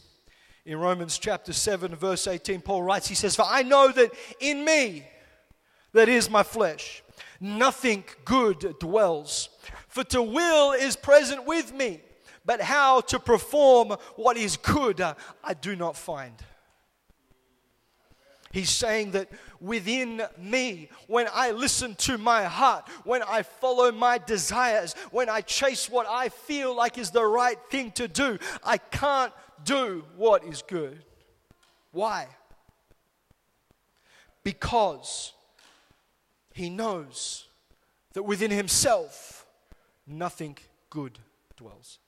in 0.67 0.79
Romans 0.79 1.17
chapter 1.17 1.50
7, 1.50 1.97
verse 1.97 2.26
18, 2.26 2.61
Paul 2.61 2.83
writes, 2.83 3.09
he 3.09 3.14
says, 3.14 3.35
For 3.35 3.47
I 3.49 3.62
know 3.62 3.90
that 3.90 4.11
in 4.38 4.67
me, 4.67 5.07
that 5.95 6.11
is 6.11 6.29
my 6.29 6.43
flesh, 6.43 7.02
nothing 7.40 8.05
good 8.26 8.75
dwells. 8.79 9.49
For 9.88 10.05
to 10.05 10.21
will 10.21 10.73
is 10.73 10.95
present 10.95 11.47
with 11.47 11.73
me, 11.73 12.02
but 12.45 12.61
how 12.61 13.00
to 13.00 13.19
perform 13.19 13.97
what 14.17 14.37
is 14.37 14.59
good 14.59 15.00
I 15.00 15.55
do 15.55 15.75
not 15.75 15.97
find. 15.97 16.35
He's 18.52 18.71
saying 18.71 19.12
that 19.12 19.28
within 19.61 20.23
me, 20.37 20.88
when 21.07 21.28
I 21.33 21.52
listen 21.52 21.95
to 21.97 22.19
my 22.19 22.45
heart, 22.45 22.88
when 23.04 23.23
I 23.23 23.42
follow 23.42 23.92
my 23.92 24.19
desires, 24.19 24.95
when 25.12 25.28
I 25.28 25.40
chase 25.40 25.88
what 25.88 26.07
I 26.09 26.30
feel 26.30 26.75
like 26.75 26.99
is 26.99 27.11
the 27.11 27.25
right 27.25 27.59
thing 27.71 27.92
to 27.92 28.09
do, 28.09 28.38
I 28.64 28.78
can't 28.78 29.33
do 29.64 30.04
what 30.16 30.42
is 30.45 30.62
good. 30.62 31.04
Why? 31.92 32.26
Because 34.42 35.33
he 36.52 36.71
knows 36.71 37.47
that 38.14 38.25
within 38.25 38.50
himself 38.50 39.47
nothing 40.09 40.57
good 40.88 41.21
dwells. 41.57 42.00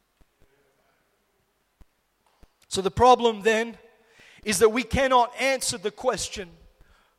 So 2.67 2.81
the 2.81 2.91
problem 2.91 3.43
then 3.43 3.79
is 4.45 4.59
that 4.59 4.71
we 4.71 4.83
cannot 4.83 5.33
answer 5.41 5.79
the 5.79 5.91
question, 5.91 6.49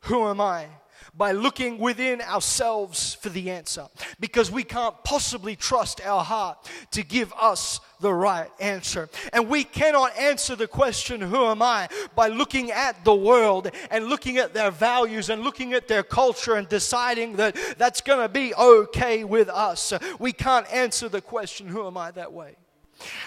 Who 0.01 0.27
am 0.27 0.41
I? 0.41 0.67
by 1.15 1.31
looking 1.31 1.77
within 1.77 2.21
ourselves 2.21 3.13
for 3.13 3.29
the 3.29 3.51
answer 3.51 3.85
because 4.19 4.49
we 4.49 4.63
can't 4.63 4.95
possibly 5.03 5.55
trust 5.55 6.01
our 6.03 6.23
heart 6.23 6.57
to 6.91 7.03
give 7.03 7.31
us 7.39 7.79
the 7.99 8.11
right 8.11 8.49
answer. 8.59 9.07
And 9.31 9.47
we 9.47 9.63
cannot 9.63 10.17
answer 10.17 10.55
the 10.55 10.67
question, 10.67 11.21
Who 11.21 11.45
am 11.45 11.61
I? 11.61 11.87
by 12.15 12.29
looking 12.29 12.71
at 12.71 13.03
the 13.05 13.13
world 13.13 13.69
and 13.91 14.07
looking 14.07 14.37
at 14.37 14.53
their 14.53 14.71
values 14.71 15.29
and 15.29 15.43
looking 15.43 15.73
at 15.73 15.87
their 15.87 16.03
culture 16.03 16.55
and 16.55 16.67
deciding 16.67 17.35
that 17.35 17.55
that's 17.77 18.01
going 18.01 18.19
to 18.19 18.29
be 18.29 18.53
okay 18.55 19.23
with 19.23 19.49
us. 19.49 19.93
We 20.19 20.33
can't 20.33 20.71
answer 20.73 21.09
the 21.09 21.21
question, 21.21 21.67
Who 21.67 21.85
am 21.85 21.97
I? 21.97 22.11
that 22.11 22.33
way. 22.33 22.55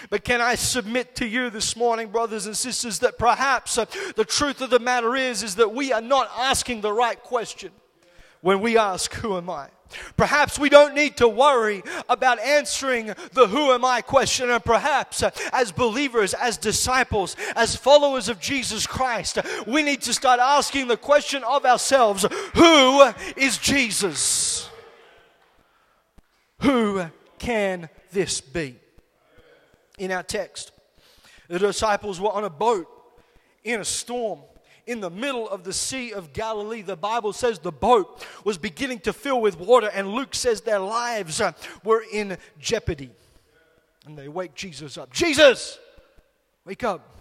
But 0.09 0.23
can 0.23 0.41
I 0.41 0.55
submit 0.55 1.15
to 1.15 1.27
you 1.27 1.49
this 1.49 1.75
morning, 1.75 2.09
brothers 2.09 2.45
and 2.45 2.55
sisters, 2.55 2.99
that 2.99 3.17
perhaps 3.17 3.77
uh, 3.77 3.85
the 4.15 4.25
truth 4.25 4.61
of 4.61 4.69
the 4.69 4.79
matter 4.79 5.15
is, 5.15 5.43
is 5.43 5.55
that 5.55 5.73
we 5.73 5.93
are 5.93 6.01
not 6.01 6.29
asking 6.37 6.81
the 6.81 6.93
right 6.93 7.21
question 7.21 7.71
when 8.41 8.61
we 8.61 8.77
ask, 8.77 9.13
Who 9.15 9.37
am 9.37 9.49
I? 9.49 9.69
Perhaps 10.15 10.59
we 10.59 10.69
don't 10.69 10.95
need 10.95 11.17
to 11.17 11.27
worry 11.27 11.83
about 12.09 12.39
answering 12.39 13.07
the 13.33 13.47
who 13.47 13.71
am 13.71 13.85
I 13.85 14.01
question. 14.01 14.49
And 14.49 14.63
perhaps 14.63 15.23
uh, 15.23 15.31
as 15.53 15.71
believers, 15.71 16.33
as 16.33 16.57
disciples, 16.57 17.35
as 17.55 17.75
followers 17.75 18.29
of 18.29 18.39
Jesus 18.39 18.85
Christ, 18.85 19.39
we 19.65 19.83
need 19.83 20.01
to 20.03 20.13
start 20.13 20.39
asking 20.39 20.87
the 20.87 20.97
question 20.97 21.43
of 21.43 21.65
ourselves 21.65 22.25
Who 22.55 23.11
is 23.35 23.57
Jesus? 23.57 24.69
Who 26.61 27.05
can 27.39 27.89
this 28.11 28.41
be? 28.41 28.77
In 29.97 30.11
our 30.11 30.23
text. 30.23 30.71
The 31.47 31.59
disciples 31.59 32.19
were 32.19 32.31
on 32.31 32.43
a 32.43 32.49
boat 32.49 32.87
in 33.63 33.79
a 33.79 33.85
storm 33.85 34.41
in 34.85 35.01
the 35.01 35.09
middle 35.09 35.47
of 35.47 35.63
the 35.63 35.73
Sea 35.73 36.13
of 36.13 36.33
Galilee. 36.33 36.81
The 36.81 36.95
Bible 36.95 37.33
says 37.33 37.59
the 37.59 37.71
boat 37.71 38.25
was 38.43 38.57
beginning 38.57 38.99
to 39.01 39.13
fill 39.13 39.41
with 39.41 39.59
water, 39.59 39.89
and 39.93 40.09
Luke 40.09 40.33
says 40.33 40.61
their 40.61 40.79
lives 40.79 41.41
uh, 41.41 41.51
were 41.83 42.03
in 42.11 42.37
jeopardy. 42.59 43.11
And 44.05 44.17
they 44.17 44.29
wake 44.29 44.55
Jesus 44.55 44.97
up. 44.97 45.11
Jesus, 45.11 45.77
wake 46.65 46.83
up. 46.83 47.17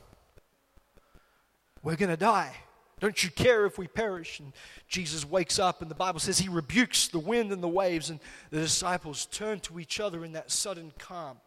We're 1.82 1.96
going 1.96 2.10
to 2.10 2.16
die. 2.16 2.54
Don't 2.98 3.22
you 3.22 3.30
care 3.30 3.66
if 3.66 3.76
we 3.76 3.88
perish? 3.88 4.40
And 4.40 4.52
Jesus 4.88 5.28
wakes 5.28 5.58
up, 5.58 5.82
and 5.82 5.90
the 5.90 5.94
Bible 5.94 6.20
says 6.20 6.38
he 6.38 6.48
rebukes 6.48 7.08
the 7.08 7.18
wind 7.18 7.52
and 7.52 7.62
the 7.62 7.68
waves, 7.68 8.08
and 8.08 8.20
the 8.50 8.60
disciples 8.60 9.26
turn 9.26 9.60
to 9.60 9.78
each 9.78 10.00
other 10.00 10.24
in 10.24 10.32
that 10.32 10.50
sudden 10.50 10.92
calm 10.98 11.38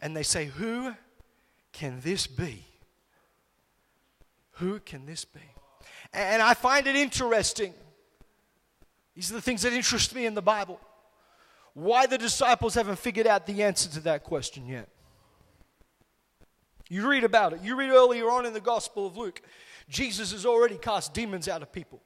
and 0.00 0.16
they 0.16 0.22
say, 0.22 0.46
Who 0.46 0.94
can 1.72 2.00
this 2.00 2.26
be? 2.26 2.64
Who 4.52 4.80
can 4.80 5.06
this 5.06 5.24
be? 5.24 5.40
And 6.12 6.42
I 6.42 6.54
find 6.54 6.86
it 6.86 6.96
interesting. 6.96 7.72
These 9.14 9.30
are 9.30 9.34
the 9.34 9.40
things 9.40 9.62
that 9.62 9.72
interest 9.72 10.14
me 10.14 10.26
in 10.26 10.34
the 10.34 10.42
Bible. 10.42 10.80
Why 11.74 12.06
the 12.06 12.18
disciples 12.18 12.74
haven't 12.74 12.98
figured 12.98 13.26
out 13.26 13.46
the 13.46 13.62
answer 13.62 13.88
to 13.90 14.00
that 14.00 14.24
question 14.24 14.66
yet. 14.66 14.88
You 16.88 17.08
read 17.08 17.22
about 17.22 17.52
it. 17.52 17.60
You 17.62 17.76
read 17.76 17.90
earlier 17.90 18.28
on 18.30 18.44
in 18.46 18.52
the 18.52 18.60
Gospel 18.60 19.06
of 19.06 19.16
Luke. 19.16 19.40
Jesus 19.88 20.32
has 20.32 20.44
already 20.44 20.76
cast 20.76 21.14
demons 21.14 21.48
out 21.48 21.62
of 21.62 21.72
people. 21.72 22.02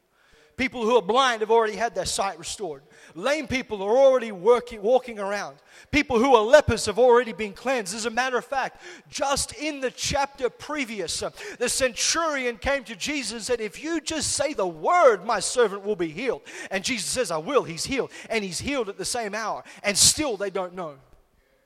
People 0.56 0.82
who 0.82 0.96
are 0.96 1.02
blind 1.02 1.40
have 1.40 1.50
already 1.50 1.75
had 1.75 1.96
their 1.96 2.04
sight 2.04 2.38
restored. 2.38 2.82
Lame 3.16 3.49
people 3.49 3.82
are 3.82 3.96
already 3.96 4.30
working, 4.30 4.80
walking 4.82 5.18
around. 5.18 5.56
People 5.90 6.20
who 6.20 6.37
are 6.37 6.44
lepers 6.44 6.87
have 6.87 6.99
already 6.99 7.32
been 7.32 7.52
cleansed. 7.52 7.94
As 7.94 8.06
a 8.06 8.11
matter 8.11 8.38
of 8.38 8.44
fact, 8.44 8.80
just 9.11 9.52
in 9.54 9.80
the 9.80 9.90
chapter 9.90 10.49
previous, 10.49 11.25
uh, 11.25 11.30
the 11.58 11.68
centurion 11.68 12.56
came 12.56 12.84
to 12.84 12.94
Jesus 12.94 13.32
and 13.32 13.42
said, 13.42 13.61
If 13.61 13.82
you 13.82 14.00
just 14.00 14.32
say 14.32 14.54
the 14.54 14.66
word, 14.66 15.25
my 15.25 15.40
servant 15.40 15.84
will 15.84 15.96
be 15.96 16.08
healed. 16.08 16.42
And 16.70 16.84
Jesus 16.84 17.11
says, 17.11 17.32
I 17.32 17.38
will. 17.38 17.64
He's 17.64 17.84
healed. 17.84 18.12
And 18.30 18.44
he's 18.44 18.61
healed 18.61 18.88
at 18.88 18.96
the 18.96 19.04
same 19.04 19.34
hour. 19.34 19.64
And 19.82 19.99
still 19.99 20.37
they 20.37 20.50
don't 20.50 20.75
know. 20.75 20.94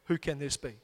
Who 0.06 0.16
can 0.16 0.38
this 0.38 0.56
be? 0.56 0.76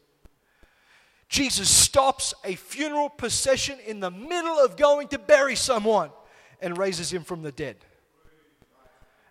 Jesus 1.31 1.71
stops 1.71 2.35
a 2.45 2.55
funeral 2.55 3.09
procession 3.09 3.79
in 3.87 4.01
the 4.01 4.11
middle 4.11 4.59
of 4.59 4.77
going 4.77 5.09
to 5.09 5.19
bury 5.19 5.57
someone 5.57 6.11
and 6.61 6.77
raises 6.77 7.11
him 7.11 7.25
from 7.25 7.41
the 7.41 7.51
dead. 7.51 7.77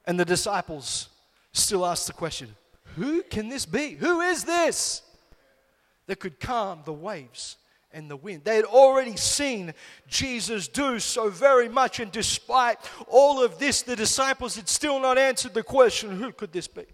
And 0.06 0.20
the 0.20 0.26
disciples 0.26 1.10
still 1.54 1.86
ask 1.86 2.08
the 2.08 2.14
question 2.14 2.56
Who 2.96 3.24
can 3.24 3.50
this 3.50 3.66
be? 3.66 3.92
Who 3.92 4.22
is 4.22 4.44
this 4.44 5.02
that 6.08 6.20
could 6.20 6.40
calm 6.40 6.82
the 6.86 6.94
waves 6.94 7.58
and 7.92 8.10
the 8.10 8.18
wind? 8.18 8.44
They 8.44 8.56
had 8.56 8.66
already 8.66 9.16
seen 9.16 9.74
Jesus 10.08 10.68
do 10.68 11.00
so 11.00 11.30
very 11.30 11.70
much, 11.70 12.00
and 12.00 12.12
despite 12.12 12.78
all 13.08 13.44
of 13.44 13.60
this, 13.60 13.82
the 13.82 13.96
disciples 13.96 14.56
had 14.56 14.68
still 14.68 15.00
not 15.00 15.18
answered 15.18 15.54
the 15.54 15.64
question 15.64 16.18
Who 16.18 16.32
could 16.32 16.52
this 16.52 16.68
be? 16.68 16.86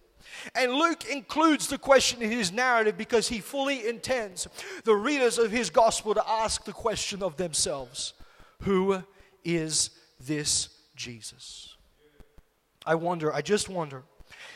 And 0.54 0.74
Luke 0.74 1.06
includes 1.10 1.68
the 1.68 1.78
question 1.78 2.22
in 2.22 2.32
his 2.32 2.52
narrative 2.52 2.98
because 2.98 3.28
he 3.28 3.40
fully 3.40 3.88
intends 3.88 4.48
the 4.84 4.96
readers 4.96 5.38
of 5.38 5.52
his 5.52 5.70
gospel 5.70 6.14
to 6.14 6.30
ask 6.30 6.64
the 6.64 6.72
question 6.72 7.24
of 7.24 7.38
themselves 7.38 8.14
Who 8.62 9.04
is 9.44 9.90
this 10.20 10.70
Jesus? 10.96 11.76
I 12.90 12.96
wonder, 12.96 13.32
I 13.32 13.44
just 13.44 13.70
wonder 13.70 14.02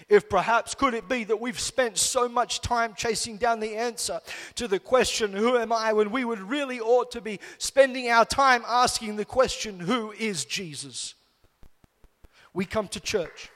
if 0.09 0.27
perhaps 0.27 0.73
could 0.73 0.95
it 0.95 1.07
be 1.07 1.23
that 1.23 1.39
we've 1.39 1.59
spent 1.59 1.99
so 1.99 2.27
much 2.27 2.61
time 2.61 2.95
chasing 2.95 3.37
down 3.37 3.59
the 3.59 3.75
answer 3.75 4.21
to 4.55 4.67
the 4.67 4.79
question, 4.79 5.33
Who 5.33 5.55
am 5.55 5.71
I? 5.71 5.93
when 5.93 6.09
we 6.09 6.25
would 6.25 6.39
really 6.39 6.79
ought 6.79 7.11
to 7.11 7.21
be 7.21 7.39
spending 7.59 8.09
our 8.09 8.25
time 8.25 8.63
asking 8.67 9.17
the 9.17 9.23
question, 9.23 9.79
Who 9.79 10.11
is 10.13 10.45
Jesus? 10.45 11.13
We 12.55 12.65
come 12.65 12.87
to 12.87 12.99
church. 12.99 13.51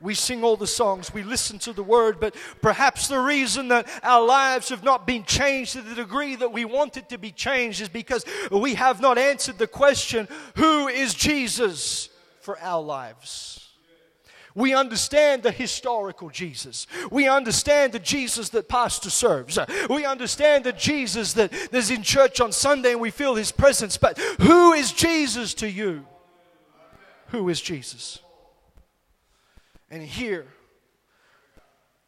We 0.00 0.14
sing 0.14 0.42
all 0.42 0.56
the 0.56 0.66
songs, 0.66 1.14
we 1.14 1.22
listen 1.22 1.60
to 1.60 1.72
the 1.72 1.84
word, 1.84 2.18
but 2.18 2.34
perhaps 2.60 3.06
the 3.06 3.20
reason 3.20 3.68
that 3.68 3.88
our 4.02 4.26
lives 4.26 4.70
have 4.70 4.82
not 4.82 5.06
been 5.06 5.22
changed 5.22 5.74
to 5.74 5.82
the 5.82 5.94
degree 5.94 6.34
that 6.34 6.52
we 6.52 6.64
want 6.64 6.96
it 6.96 7.10
to 7.10 7.18
be 7.18 7.30
changed 7.30 7.80
is 7.80 7.88
because 7.88 8.24
we 8.50 8.74
have 8.74 9.00
not 9.00 9.18
answered 9.18 9.58
the 9.58 9.68
question, 9.68 10.26
Who 10.56 10.88
is 10.88 11.14
Jesus 11.14 12.08
for 12.40 12.58
our 12.58 12.82
lives? 12.82 13.65
We 14.56 14.72
understand 14.72 15.42
the 15.42 15.52
historical 15.52 16.30
Jesus. 16.30 16.86
We 17.10 17.28
understand 17.28 17.92
the 17.92 17.98
Jesus 17.98 18.48
that 18.48 18.70
pastor 18.70 19.10
serves. 19.10 19.58
We 19.90 20.06
understand 20.06 20.64
the 20.64 20.72
Jesus 20.72 21.34
that 21.34 21.52
is 21.74 21.90
in 21.90 22.02
church 22.02 22.40
on 22.40 22.52
Sunday 22.52 22.92
and 22.92 23.00
we 23.00 23.10
feel 23.10 23.34
his 23.34 23.52
presence. 23.52 23.98
But 23.98 24.18
who 24.40 24.72
is 24.72 24.92
Jesus 24.92 25.52
to 25.54 25.70
you? 25.70 26.06
Who 27.28 27.50
is 27.50 27.60
Jesus? 27.60 28.20
And 29.90 30.02
here, 30.02 30.46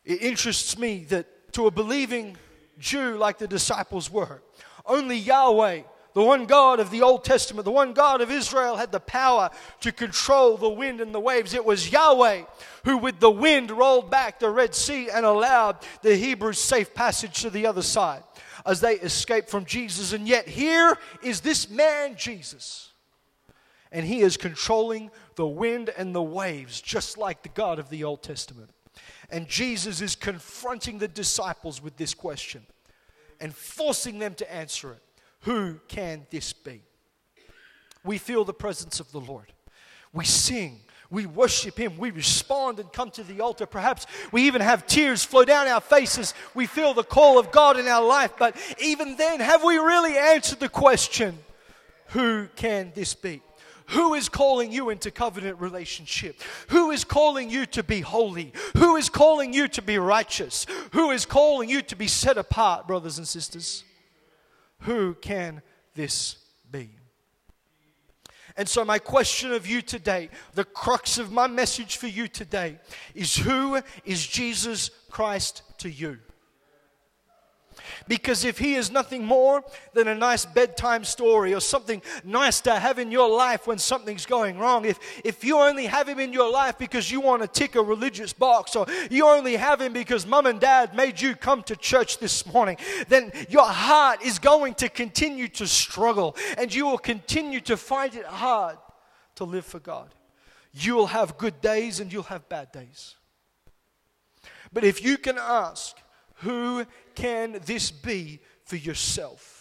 it 0.07 0.23
interests 0.23 0.79
me 0.79 1.05
that 1.11 1.53
to 1.53 1.67
a 1.67 1.71
believing 1.71 2.39
Jew 2.79 3.19
like 3.19 3.37
the 3.37 3.47
disciples 3.47 4.11
were, 4.11 4.43
only 4.87 5.19
Yahweh 5.19 5.83
the 6.19 6.25
one 6.25 6.47
God 6.47 6.81
of 6.81 6.91
the 6.91 7.03
Old 7.03 7.23
Testament, 7.23 7.65
the 7.65 7.71
one 7.71 7.93
God 7.93 8.21
of 8.21 8.29
Israel, 8.29 8.75
had 8.75 8.91
the 8.91 8.99
power 8.99 9.51
to 9.83 9.93
control 9.93 10.57
the 10.57 10.69
wind 10.69 11.01
and 11.01 11.15
the 11.15 11.21
waves. 11.21 11.55
It 11.55 11.65
was 11.65 11.93
Yahweh 11.93 12.43
who, 12.85 12.99
with 12.99 13.21
the 13.21 13.31
wind, 13.31 13.71
rolled 13.71 14.11
back 14.11 14.41
the 14.41 14.51
Red 14.51 14.75
Sea 14.75 15.11
and 15.11 15.25
allowed 15.25 15.77
the 16.03 16.17
Hebrews 16.17 16.59
safe 16.59 16.93
passage 16.93 17.43
to 17.43 17.51
the 17.51 17.67
other 17.67 17.83
side 17.83 18.25
as 18.67 18.81
they 18.81 18.95
escaped 18.95 19.49
from 19.49 19.65
Jesus. 19.65 20.13
And 20.13 20.27
yet, 20.27 20.49
here 20.49 20.99
is 21.23 21.41
this 21.41 21.71
man, 21.71 22.17
Jesus. 22.17 22.91
And 23.93 24.05
he 24.05 24.23
is 24.23 24.37
controlling 24.37 25.13
the 25.37 25.47
wind 25.47 25.89
and 25.97 26.13
the 26.13 26.21
waves, 26.21 26.81
just 26.81 27.17
like 27.17 27.45
the 27.45 27.49
God 27.49 27.79
of 27.79 27.91
the 27.91 28.03
Old 28.03 28.25
Testament. 28.25 28.71
And 29.31 29.47
Jesus 29.47 30.01
is 30.01 30.17
confronting 30.17 30.99
the 30.99 31.07
disciples 31.07 31.81
with 31.81 31.97
this 31.97 32.13
question 32.13 32.67
and 33.41 33.55
forcing 33.55 34.19
them 34.19 34.35
to 34.35 34.53
answer 34.53 34.91
it. 34.95 35.03
Who 35.43 35.81
can 35.89 36.27
this 36.31 36.53
be? 36.53 36.83
We 38.05 38.19
feel 38.19 38.45
the 38.45 38.55
presence 38.55 39.01
of 39.01 39.11
the 39.13 39.21
Lord. 39.21 39.53
We 40.13 40.25
sing. 40.25 40.81
We 41.11 41.27
worship 41.27 41.79
Him. 41.79 41.97
We 41.97 42.11
respond 42.11 42.81
and 42.81 42.93
come 42.93 43.11
to 43.13 43.23
the 43.23 43.41
altar. 43.41 43.67
Perhaps 43.67 44.07
we 44.31 44.43
even 44.43 44.61
have 44.61 44.87
tears 44.87 45.25
flow 45.25 45.45
down 45.45 45.67
our 45.67 45.81
faces. 45.81 46.35
We 46.55 46.67
feel 46.67 46.93
the 46.93 47.03
call 47.03 47.39
of 47.39 47.51
God 47.51 47.79
in 47.79 47.87
our 47.87 48.05
life. 48.05 48.33
But 48.39 48.57
even 48.79 49.17
then, 49.17 49.41
have 49.41 49.65
we 49.65 49.77
really 49.77 50.17
answered 50.17 50.61
the 50.61 50.69
question 50.69 51.39
Who 52.09 52.49
can 52.57 52.93
this 52.95 53.15
be? 53.15 53.43
Who 53.89 54.13
is 54.13 54.29
calling 54.29 54.71
you 54.71 54.91
into 54.91 55.11
covenant 55.11 55.61
relationship? 55.61 56.43
Who 56.69 56.91
is 56.91 57.05
calling 57.05 57.49
you 57.49 57.65
to 57.67 57.83
be 57.83 58.01
holy? 58.01 58.53
Who 58.77 58.97
is 58.97 59.09
calling 59.09 59.55
you 59.55 59.67
to 59.69 59.81
be 59.81 59.99
righteous? 59.99 60.67
Who 60.93 61.11
is 61.11 61.25
calling 61.25 61.71
you 61.71 61.81
to 61.81 61.97
be 61.97 62.07
set 62.07 62.37
apart, 62.37 62.87
brothers 62.87 63.17
and 63.17 63.27
sisters? 63.27 63.85
Who 64.81 65.15
can 65.15 65.63
this 65.95 66.37
be? 66.71 66.91
And 68.57 68.69
so, 68.69 68.85
my 68.85 68.99
question 68.99 69.53
of 69.53 69.67
you 69.67 69.83
today, 69.83 70.31
the 70.55 70.65
crux 70.65 71.19
of 71.19 71.31
my 71.31 71.47
message 71.47 71.97
for 71.97 72.09
you 72.09 72.27
today, 72.27 72.79
is 73.15 73.37
Who 73.37 73.81
is 74.05 74.27
Jesus 74.27 74.91
Christ 75.11 75.63
to 75.79 75.89
you? 75.89 76.19
Because 78.07 78.45
if 78.45 78.59
he 78.59 78.75
is 78.75 78.91
nothing 78.91 79.25
more 79.25 79.63
than 79.93 80.09
a 80.09 80.15
nice 80.15 80.45
bedtime 80.45 81.05
story 81.05 81.55
or 81.55 81.61
something 81.61 82.03
nice 82.25 82.61
to 82.63 82.79
have 82.79 82.99
in 82.99 83.11
your 83.11 83.29
life 83.29 83.67
when 83.67 83.79
something's 83.79 84.27
going 84.27 84.59
wrong, 84.59 84.85
if, 84.85 84.99
if 85.25 85.45
you 85.45 85.59
only 85.59 85.87
have 85.87 86.09
him 86.09 86.19
in 86.19 86.33
your 86.33 86.51
life 86.51 86.79
because 86.79 87.11
you 87.11 87.21
want 87.21 87.43
to 87.43 87.49
tick 87.49 87.75
a 87.75 87.83
religious 87.83 88.33
box 88.33 88.77
or 88.77 88.87
you 89.11 89.27
only 89.27 89.57
have 89.57 89.81
him 89.81 89.93
because 89.93 90.27
mom 90.27 90.47
and 90.47 90.61
dad 90.61 90.95
made 90.95 91.21
you 91.21 91.35
come 91.35 91.63
to 91.65 91.77
church 91.77 92.19
this 92.19 92.47
morning, 92.53 92.77
then 93.09 93.33
your 93.49 93.67
heart 93.67 94.23
is 94.23 94.39
going 94.39 94.75
to 94.75 94.89
continue 94.89 95.49
to 95.49 95.67
struggle 95.67 96.37
and 96.57 96.75
you 96.75 96.87
will 96.87 96.99
continue 96.99 97.61
to 97.61 97.77
find 97.77 98.15
it 98.15 98.27
hard 98.27 98.79
to 99.35 99.45
live 99.45 99.65
for 99.65 99.79
God. 99.79 100.15
You 100.73 100.95
will 100.95 101.07
have 101.07 101.39
good 101.39 101.61
days 101.61 102.01
and 102.01 102.13
you'll 102.13 102.25
have 102.25 102.49
bad 102.49 102.73
days. 102.73 103.15
But 104.73 104.85
if 104.85 105.03
you 105.03 105.17
can 105.17 105.39
ask, 105.39 105.97
who 106.41 106.85
can 107.15 107.61
this 107.65 107.91
be 107.91 108.41
for 108.65 108.77
yourself? 108.77 109.58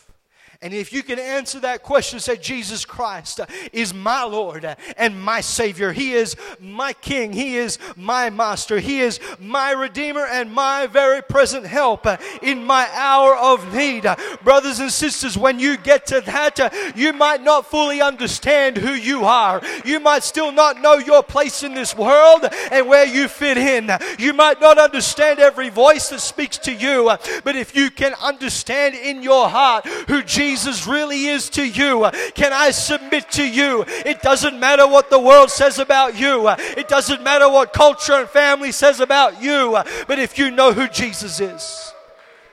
And 0.59 0.73
if 0.73 0.91
you 0.91 1.03
can 1.03 1.19
answer 1.19 1.59
that 1.59 1.83
question, 1.83 2.19
say, 2.19 2.35
Jesus 2.35 2.83
Christ 2.83 3.39
uh, 3.39 3.45
is 3.71 3.93
my 3.93 4.23
Lord 4.23 4.65
and 4.97 5.21
my 5.21 5.39
Savior. 5.39 5.91
He 5.91 6.13
is 6.13 6.35
my 6.59 6.93
King. 6.93 7.31
He 7.31 7.57
is 7.57 7.77
my 7.95 8.31
Master. 8.31 8.79
He 8.79 9.01
is 9.01 9.19
my 9.39 9.71
Redeemer 9.71 10.25
and 10.25 10.51
my 10.51 10.87
very 10.87 11.21
present 11.21 11.67
help 11.67 12.07
in 12.41 12.63
my 12.63 12.87
hour 12.93 13.35
of 13.35 13.71
need. 13.75 14.07
Brothers 14.43 14.79
and 14.79 14.91
sisters, 14.91 15.37
when 15.37 15.59
you 15.59 15.77
get 15.77 16.07
to 16.07 16.21
that, 16.21 16.59
uh, 16.59 16.69
you 16.95 17.13
might 17.13 17.43
not 17.43 17.69
fully 17.69 18.01
understand 18.01 18.77
who 18.77 18.93
you 18.93 19.25
are. 19.25 19.61
You 19.85 19.99
might 19.99 20.23
still 20.23 20.51
not 20.51 20.81
know 20.81 20.95
your 20.95 21.21
place 21.21 21.61
in 21.61 21.75
this 21.75 21.95
world 21.95 22.47
and 22.71 22.87
where 22.87 23.05
you 23.05 23.27
fit 23.27 23.59
in. 23.59 23.91
You 24.17 24.33
might 24.33 24.59
not 24.59 24.79
understand 24.79 25.39
every 25.39 25.69
voice 25.69 26.09
that 26.09 26.19
speaks 26.19 26.57
to 26.59 26.73
you. 26.73 27.15
But 27.43 27.55
if 27.55 27.75
you 27.75 27.91
can 27.91 28.15
understand 28.15 28.95
in 28.95 29.21
your 29.21 29.49
heart 29.49 29.85
who 30.07 30.23
Jesus 30.23 30.46
Jesus 30.47 30.87
really 30.87 31.25
is 31.25 31.49
to 31.49 31.67
you, 31.67 32.09
can 32.33 32.53
I 32.53 32.71
submit 32.71 33.29
to 33.31 33.45
you? 33.45 33.83
It 33.87 34.21
doesn't 34.21 34.57
matter 34.57 34.87
what 34.87 35.09
the 35.09 35.19
world 35.19 35.51
says 35.51 35.77
about 35.77 36.17
you, 36.17 36.47
it 36.47 36.87
doesn't 36.87 37.21
matter 37.21 37.49
what 37.49 37.73
culture 37.73 38.13
and 38.13 38.29
family 38.29 38.71
says 38.71 39.01
about 39.01 39.41
you, 39.41 39.77
but 40.07 40.19
if 40.19 40.37
you 40.37 40.49
know 40.49 40.71
who 40.71 40.87
Jesus 40.87 41.41
is, 41.41 41.93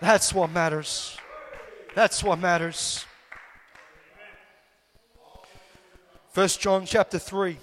that's 0.00 0.34
what 0.34 0.50
matters. 0.50 1.16
That's 1.94 2.24
what 2.24 2.40
matters. 2.40 3.06
First 6.32 6.60
John 6.60 6.84
chapter 6.86 7.20
3 7.20 7.56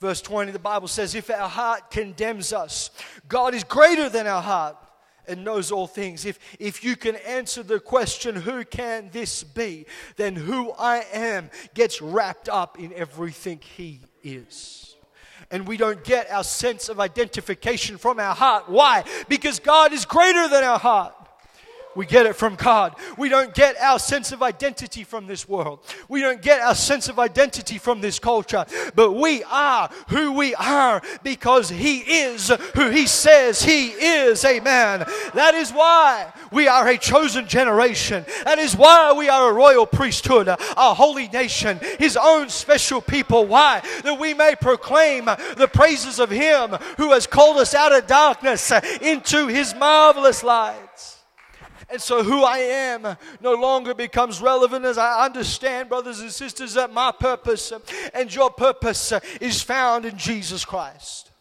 verse 0.00 0.20
20 0.20 0.52
the 0.52 0.58
Bible 0.60 0.86
says 0.86 1.16
if 1.16 1.28
our 1.28 1.48
heart 1.48 1.90
condemns 1.90 2.52
us 2.52 2.90
God 3.28 3.52
is 3.52 3.64
greater 3.64 4.08
than 4.08 4.28
our 4.28 4.42
heart 4.42 4.76
and 5.26 5.44
knows 5.44 5.70
all 5.70 5.86
things. 5.86 6.24
If, 6.24 6.38
if 6.58 6.84
you 6.84 6.96
can 6.96 7.16
answer 7.16 7.62
the 7.62 7.80
question, 7.80 8.36
who 8.36 8.64
can 8.64 9.10
this 9.12 9.44
be? 9.44 9.86
Then 10.16 10.36
who 10.36 10.72
I 10.72 11.04
am 11.12 11.50
gets 11.74 12.02
wrapped 12.02 12.48
up 12.48 12.78
in 12.78 12.92
everything 12.94 13.60
he 13.76 14.00
is. 14.22 14.96
And 15.50 15.66
we 15.68 15.76
don't 15.76 16.02
get 16.02 16.30
our 16.30 16.44
sense 16.44 16.88
of 16.88 16.98
identification 16.98 17.98
from 17.98 18.18
our 18.18 18.34
heart. 18.34 18.68
Why? 18.68 19.04
Because 19.28 19.58
God 19.58 19.92
is 19.92 20.04
greater 20.06 20.48
than 20.48 20.64
our 20.64 20.78
heart. 20.78 21.14
We 21.94 22.06
get 22.06 22.26
it 22.26 22.36
from 22.36 22.54
God. 22.54 22.94
We 23.18 23.28
don't 23.28 23.54
get 23.54 23.80
our 23.80 23.98
sense 23.98 24.32
of 24.32 24.42
identity 24.42 25.04
from 25.04 25.26
this 25.26 25.48
world. 25.48 25.80
We 26.08 26.20
don't 26.20 26.40
get 26.40 26.60
our 26.60 26.74
sense 26.74 27.08
of 27.08 27.18
identity 27.18 27.78
from 27.78 28.00
this 28.00 28.18
culture. 28.18 28.64
But 28.94 29.12
we 29.12 29.42
are 29.44 29.90
who 30.08 30.32
we 30.32 30.54
are 30.54 31.02
because 31.22 31.68
He 31.68 31.98
is 31.98 32.48
who 32.74 32.90
He 32.90 33.06
says 33.06 33.62
He 33.62 33.88
is. 33.88 34.44
Amen. 34.44 35.04
That 35.34 35.54
is 35.54 35.70
why 35.70 36.32
we 36.50 36.68
are 36.68 36.88
a 36.88 36.98
chosen 36.98 37.46
generation. 37.46 38.24
That 38.44 38.58
is 38.58 38.76
why 38.76 39.12
we 39.12 39.28
are 39.28 39.50
a 39.50 39.52
royal 39.52 39.86
priesthood, 39.86 40.48
a 40.48 40.94
holy 40.94 41.28
nation, 41.28 41.78
His 41.98 42.16
own 42.16 42.48
special 42.48 43.00
people. 43.00 43.46
Why? 43.46 43.82
That 44.04 44.18
we 44.18 44.34
may 44.34 44.54
proclaim 44.54 45.26
the 45.26 45.70
praises 45.72 46.18
of 46.18 46.30
Him 46.30 46.70
who 46.96 47.12
has 47.12 47.26
called 47.26 47.58
us 47.58 47.74
out 47.74 47.92
of 47.92 48.06
darkness 48.06 48.72
into 49.00 49.48
His 49.48 49.74
marvelous 49.74 50.42
light. 50.42 51.11
And 51.90 52.00
so, 52.00 52.22
who 52.22 52.44
I 52.44 52.58
am 52.58 53.16
no 53.40 53.54
longer 53.54 53.94
becomes 53.94 54.40
relevant 54.40 54.84
as 54.84 54.98
I 54.98 55.24
understand, 55.24 55.88
brothers 55.88 56.20
and 56.20 56.30
sisters, 56.30 56.74
that 56.74 56.92
my 56.92 57.12
purpose 57.12 57.72
and 58.14 58.34
your 58.34 58.50
purpose 58.50 59.12
is 59.40 59.62
found 59.62 60.04
in 60.04 60.16
Jesus 60.16 60.64
Christ. 60.64 61.32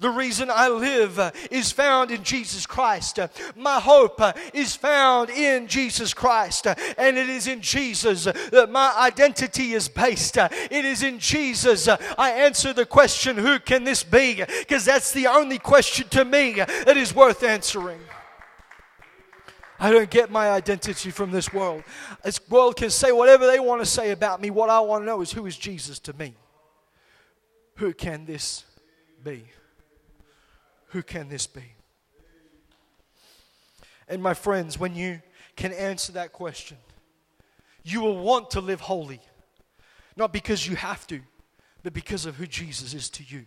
The 0.00 0.10
reason 0.10 0.48
I 0.50 0.68
live 0.68 1.32
is 1.50 1.72
found 1.72 2.10
in 2.10 2.22
Jesus 2.22 2.66
Christ. 2.66 3.18
My 3.56 3.80
hope 3.80 4.20
is 4.54 4.76
found 4.76 5.30
in 5.30 5.66
Jesus 5.66 6.14
Christ. 6.14 6.66
And 6.66 7.18
it 7.18 7.28
is 7.28 7.46
in 7.46 7.60
Jesus 7.60 8.24
that 8.24 8.68
my 8.70 8.94
identity 8.96 9.72
is 9.72 9.88
based. 9.88 10.36
It 10.36 10.84
is 10.84 11.02
in 11.02 11.18
Jesus 11.18 11.88
I 11.88 12.30
answer 12.30 12.72
the 12.72 12.86
question, 12.86 13.36
Who 13.36 13.58
can 13.58 13.84
this 13.84 14.04
be? 14.04 14.44
Because 14.60 14.84
that's 14.84 15.12
the 15.12 15.26
only 15.26 15.58
question 15.58 16.08
to 16.10 16.24
me 16.24 16.52
that 16.52 16.96
is 16.96 17.14
worth 17.14 17.42
answering. 17.42 18.00
I 19.80 19.90
don't 19.90 20.10
get 20.10 20.30
my 20.30 20.50
identity 20.50 21.10
from 21.10 21.30
this 21.30 21.52
world. 21.52 21.84
This 22.24 22.40
world 22.48 22.76
can 22.76 22.90
say 22.90 23.12
whatever 23.12 23.46
they 23.46 23.60
want 23.60 23.80
to 23.80 23.86
say 23.86 24.10
about 24.10 24.40
me. 24.40 24.50
What 24.50 24.70
I 24.70 24.80
want 24.80 25.02
to 25.02 25.06
know 25.06 25.20
is 25.20 25.30
who 25.30 25.46
is 25.46 25.56
Jesus 25.56 25.98
to 26.00 26.12
me? 26.14 26.34
Who 27.76 27.94
can 27.94 28.26
this 28.26 28.64
be? 29.22 29.44
Who 30.88 31.02
can 31.02 31.28
this 31.28 31.46
be? 31.46 31.62
And 34.08 34.22
my 34.22 34.34
friends, 34.34 34.78
when 34.78 34.96
you 34.96 35.20
can 35.54 35.72
answer 35.72 36.12
that 36.12 36.32
question, 36.32 36.78
you 37.84 38.00
will 38.00 38.18
want 38.18 38.50
to 38.52 38.60
live 38.60 38.80
holy. 38.80 39.20
Not 40.16 40.32
because 40.32 40.66
you 40.66 40.74
have 40.74 41.06
to, 41.08 41.20
but 41.84 41.92
because 41.92 42.26
of 42.26 42.36
who 42.36 42.46
Jesus 42.46 42.94
is 42.94 43.08
to 43.10 43.22
you. 43.22 43.44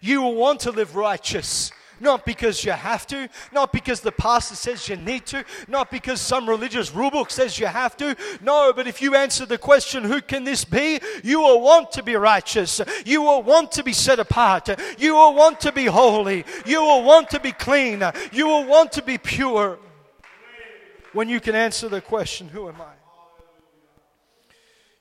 You 0.00 0.22
will 0.22 0.34
want 0.34 0.60
to 0.60 0.72
live 0.72 0.96
righteous 0.96 1.70
not 2.00 2.24
because 2.24 2.64
you 2.64 2.72
have 2.72 3.06
to, 3.08 3.28
not 3.52 3.72
because 3.72 4.00
the 4.00 4.12
pastor 4.12 4.54
says 4.54 4.88
you 4.88 4.96
need 4.96 5.26
to, 5.26 5.44
not 5.66 5.90
because 5.90 6.20
some 6.20 6.48
religious 6.48 6.94
rule 6.94 7.10
book 7.10 7.30
says 7.30 7.58
you 7.58 7.66
have 7.66 7.96
to. 7.96 8.16
No, 8.40 8.72
but 8.74 8.86
if 8.86 9.02
you 9.02 9.14
answer 9.14 9.46
the 9.46 9.58
question, 9.58 10.04
who 10.04 10.20
can 10.20 10.44
this 10.44 10.64
be? 10.64 11.00
You 11.22 11.40
will 11.40 11.60
want 11.60 11.92
to 11.92 12.02
be 12.02 12.16
righteous. 12.16 12.80
You 13.04 13.22
will 13.22 13.42
want 13.42 13.72
to 13.72 13.82
be 13.82 13.92
set 13.92 14.18
apart. 14.18 14.68
You 14.98 15.14
will 15.14 15.34
want 15.34 15.60
to 15.60 15.72
be 15.72 15.86
holy. 15.86 16.44
You 16.66 16.82
will 16.82 17.02
want 17.02 17.30
to 17.30 17.40
be 17.40 17.52
clean. 17.52 18.02
You 18.32 18.46
will 18.46 18.64
want 18.64 18.92
to 18.92 19.02
be 19.02 19.18
pure. 19.18 19.78
When 21.12 21.28
you 21.28 21.40
can 21.40 21.54
answer 21.54 21.88
the 21.88 22.00
question, 22.00 22.48
who 22.48 22.68
am 22.68 22.80
I? 22.80 22.94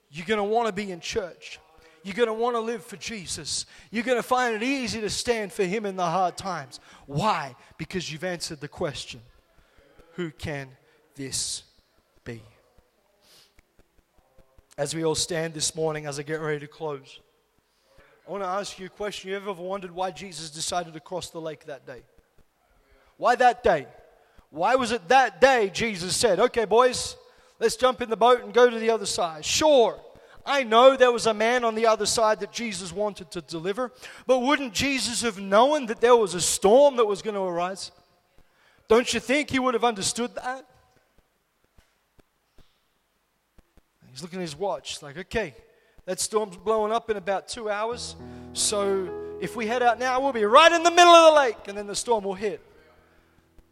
You're 0.10 0.25
going 0.25 0.38
to 0.38 0.43
want 0.43 0.67
to 0.67 0.73
be 0.73 0.91
in 0.91 0.99
church. 0.99 1.60
You're 2.08 2.15
going 2.15 2.28
to 2.28 2.34
want 2.34 2.56
to 2.56 2.62
live 2.62 2.86
for 2.86 2.96
Jesus. 2.96 3.65
You're 3.91 4.06
going 4.06 4.17
to 4.17 4.24
find 4.24 4.56
it 4.56 4.63
easy 4.63 5.02
to 5.02 5.10
stand 5.10 5.52
for 5.52 5.65
Him 5.65 5.86
in 5.86 5.98
the 5.98 6.06
hard 6.06 6.38
times. 6.38 6.80
Why? 7.06 7.54
Because 7.78 8.10
you've 8.10 8.24
answered 8.24 8.62
the 8.62 8.70
question 8.70 9.20
Who 10.13 10.32
can 10.32 10.70
this 11.15 11.63
be? 12.24 12.41
As 14.78 14.96
we 14.96 15.04
all 15.04 15.15
stand 15.15 15.54
this 15.54 15.76
morning, 15.76 16.06
as 16.06 16.17
I 16.17 16.24
get 16.24 16.39
ready 16.39 16.62
to 16.62 16.67
close, 16.67 17.20
I 18.26 18.32
want 18.32 18.41
to 18.41 18.48
ask 18.48 18.80
you 18.80 18.86
a 18.86 18.89
question. 18.89 19.30
You 19.30 19.36
ever 19.36 19.52
wondered 19.52 19.91
why 19.91 20.12
Jesus 20.12 20.50
decided 20.50 20.93
to 20.93 21.02
cross 21.02 21.30
the 21.30 21.41
lake 21.41 21.65
that 21.65 21.86
day? 21.86 22.04
Why 23.17 23.36
that 23.36 23.65
day? 23.65 23.86
Why 24.50 24.76
was 24.76 24.93
it 24.93 25.10
that 25.10 25.41
day 25.41 25.70
Jesus 25.74 26.15
said, 26.15 26.39
Okay, 26.39 26.63
boys, 26.63 27.17
let's 27.60 27.76
jump 27.76 28.02
in 28.02 28.10
the 28.10 28.15
boat 28.15 28.46
and 28.46 28.54
go 28.54 28.70
to 28.70 28.80
the 28.80 28.91
other 28.91 29.06
side? 29.06 29.43
Sure. 29.43 30.00
I 30.47 30.63
know 30.63 30.95
there 30.95 31.12
was 31.12 31.27
a 31.27 31.33
man 31.33 31.65
on 31.65 31.75
the 31.75 31.88
other 31.88 32.05
side 32.05 32.39
that 32.39 32.53
Jesus 32.53 32.93
wanted 32.93 33.29
to 33.31 33.41
deliver, 33.41 33.91
but 34.25 34.39
wouldn't 34.39 34.73
Jesus 34.73 35.21
have 35.21 35.39
known 35.39 35.88
that 35.88 35.99
there 35.99 36.15
was 36.15 36.33
a 36.33 36.41
storm 36.41 36.95
that 36.95 37.05
was 37.05 37.21
going 37.21 37.33
to 37.36 37.41
arise? 37.41 37.91
Don't 38.88 39.13
you 39.13 39.19
think 39.19 39.49
he 39.49 39.60
would 39.60 39.73
have 39.73 39.83
understood 39.83 40.33
that? 40.36 40.65
He's 44.10 44.21
looking 44.21 44.39
at 44.39 44.43
his 44.43 44.55
watch, 44.55 45.03
like, 45.03 45.17
okay, 45.17 45.53
that 46.05 46.21
storm's 46.21 46.55
blowing 46.55 46.93
up 46.93 47.10
in 47.10 47.17
about 47.17 47.49
two 47.49 47.69
hours. 47.69 48.15
So 48.53 49.38
if 49.41 49.57
we 49.57 49.67
head 49.67 49.83
out 49.83 49.99
now, 49.99 50.21
we'll 50.21 50.31
be 50.31 50.45
right 50.45 50.71
in 50.71 50.81
the 50.81 50.91
middle 50.91 51.13
of 51.13 51.33
the 51.33 51.39
lake, 51.41 51.67
and 51.67 51.77
then 51.77 51.88
the 51.88 51.95
storm 51.95 52.23
will 52.23 52.33
hit. 52.33 52.62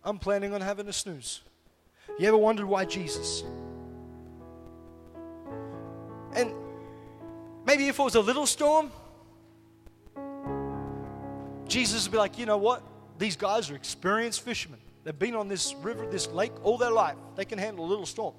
I'm 0.04 0.20
planning 0.20 0.54
on 0.54 0.60
having 0.60 0.90
a 0.90 0.94
snooze. 0.94 1.42
You 2.20 2.28
ever 2.28 2.38
wondered 2.38 2.66
why 2.66 2.84
Jesus? 2.84 3.44
And 6.36 6.54
Maybe 7.66 7.88
if 7.88 8.00
it 8.00 8.04
was 8.04 8.16
a 8.16 8.22
little 8.22 8.46
storm, 8.46 8.92
Jesus 11.68 12.06
would 12.06 12.12
be 12.12 12.18
like, 12.18 12.38
you 12.38 12.46
know 12.46 12.58
what? 12.58 12.84
These 13.18 13.36
guys 13.36 13.70
are 13.72 13.76
experienced 13.76 14.42
fishermen. 14.42 14.80
They've 15.04 15.18
been 15.18 15.36
on 15.36 15.48
this 15.48 15.74
river, 15.76 16.08
this 16.08 16.28
lake 16.28 16.52
all 16.64 16.78
their 16.78 16.92
life. 16.92 17.16
They 17.36 17.46
can 17.46 17.60
handle 17.60 17.86
a 17.86 17.90
little 17.90 18.06
storm. 18.06 18.36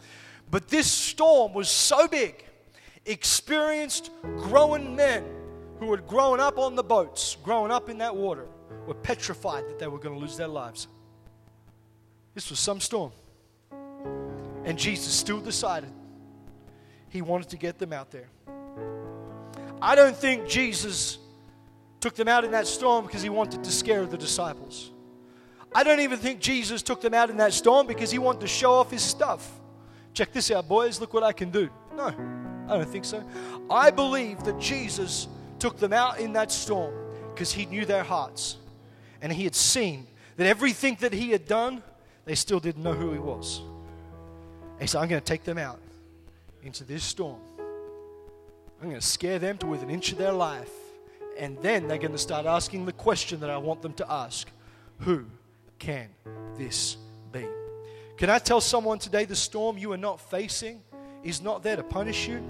But 0.51 0.69
this 0.69 0.91
storm 0.91 1.55
was 1.55 1.69
so 1.69 2.07
big, 2.09 2.45
experienced, 3.05 4.11
growing 4.37 4.95
men 4.95 5.25
who 5.81 5.91
had 5.91 6.07
grown 6.07 6.41
up 6.41 6.59
on 6.59 6.75
the 6.75 6.83
boats, 6.83 7.37
grown 7.43 7.71
up 7.71 7.89
in 7.89 7.99
that 7.99 8.15
water, 8.15 8.47
were 8.87 8.95
petrified 8.95 9.69
that 9.69 9.79
they 9.79 9.87
were 9.87 9.99
going 9.99 10.15
to 10.15 10.21
lose 10.21 10.37
their 10.37 10.49
lives. 10.49 10.89
This 12.35 12.51
was 12.51 12.59
some 12.59 12.81
storm. 12.81 13.13
And 14.65 14.79
Jesus 14.79 15.13
still 15.13 15.41
decided 15.41 15.91
he 17.09 17.23
wanted 17.23 17.49
to 17.51 17.57
get 17.57 17.79
them 17.79 17.93
out 17.93 18.11
there. 18.11 18.29
I 19.81 19.95
don't 19.95 20.17
think 20.17 20.49
Jesus 20.49 21.19
took 22.01 22.15
them 22.15 22.29
out 22.29 22.45
in 22.45 22.51
that 22.53 22.67
storm 22.67 23.07
because 23.07 23.23
he 23.23 23.29
wanted 23.29 23.65
to 23.65 23.71
scare 23.71 24.07
the 24.07 24.17
disciples. 24.17 24.91
I 25.75 25.83
don't 25.83 26.01
even 26.01 26.19
think 26.19 26.41
Jesus 26.41 26.83
took 26.83 27.01
them 27.01 27.15
out 27.15 27.31
in 27.31 27.37
that 27.39 27.53
storm 27.53 27.87
because 27.87 28.11
he 28.11 28.19
wanted 28.19 28.41
to 28.43 28.47
show 28.47 28.73
off 28.73 28.91
his 28.91 29.03
stuff. 29.03 29.51
Check 30.15 30.33
this 30.33 30.51
out, 30.51 30.69
boys. 30.69 31.01
Look 31.01 31.13
what 31.13 31.23
I 31.23 31.33
can 31.33 31.51
do. 31.51 31.69
No, 31.95 32.07
I 32.69 32.77
don't 32.77 32.89
think 32.89 33.05
so. 33.05 33.23
I 33.71 33.91
believe 33.91 34.43
that 34.45 34.59
Jesus 34.59 35.29
took 35.59 35.79
them 35.79 35.93
out 35.93 36.19
in 36.19 36.33
that 36.35 36.51
storm 36.51 36.95
because 37.35 37.53
he 37.53 37.67
knew 37.67 37.85
their 37.85 38.05
hearts 38.05 38.57
and 39.21 39.33
he 39.33 39.45
had 39.45 39.55
seen 39.55 40.07
that 40.37 40.47
everything 40.47 40.97
that 41.01 41.13
he 41.13 41.31
had 41.31 41.47
done, 41.47 41.83
they 42.25 42.35
still 42.35 42.61
didn't 42.61 42.83
know 42.83 42.93
who 42.95 43.13
he 43.13 43.19
was. 43.19 43.61
And 44.73 44.83
he 44.83 44.87
said, 44.87 45.03
I'm 45.03 45.09
going 45.09 45.21
to 45.21 45.27
take 45.27 45.45
them 45.45 45.59
out 45.59 45.81
into 46.63 46.85
this 46.85 47.05
storm 47.05 47.41
I'm 48.81 48.89
going 48.89 49.01
to 49.01 49.07
scare 49.07 49.39
them 49.39 49.59
to 49.59 49.67
within 49.67 49.89
an 49.89 49.95
inch 49.95 50.13
of 50.13 50.19
their 50.19 50.33
life. 50.33 50.71
And 51.39 51.59
then 51.59 51.89
they're 51.89 51.99
going 51.99 52.13
to 52.13 52.19
start 52.19 52.47
asking 52.47 52.87
the 52.87 52.93
question 52.93 53.41
that 53.41 53.51
I 53.51 53.57
want 53.57 53.83
them 53.83 53.93
to 53.95 54.11
ask 54.11 54.49
Who 55.01 55.27
can 55.79 56.09
this 56.57 56.97
be? 57.33 57.47
Can 58.17 58.31
I 58.31 58.39
tell 58.39 58.61
someone 58.61 58.99
today 58.99 59.25
the 59.25 59.37
storm 59.37 59.77
you 59.77 59.93
are 59.93 59.99
not 59.99 60.21
facing 60.21 60.81
is 61.23 61.43
not 61.43 61.63
there 61.63 61.77
to 61.77 61.83
punish 61.83 62.27
you? 62.29 62.43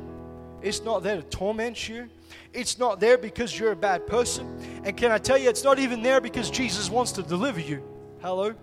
It's 0.63 0.83
not 0.83 1.03
there 1.03 1.17
to 1.17 1.23
torment 1.23 1.89
you. 1.89 2.09
It's 2.53 2.79
not 2.79 3.01
there 3.01 3.19
because 3.19 3.59
you're 3.59 3.73
a 3.73 3.77
bad 3.77 4.07
person. 4.07 4.59
And 4.85 4.97
can 4.97 5.11
I 5.11 5.19
tell 5.19 5.39
you, 5.39 5.49
it's 5.49 5.65
not 5.65 5.79
even 5.79 6.03
there 6.03 6.21
because 6.21 6.51
Jesus 6.51 6.91
wants 6.91 7.13
to 7.13 7.23
deliver 7.23 7.61
you. 7.61 7.83
Hello? 8.21 8.55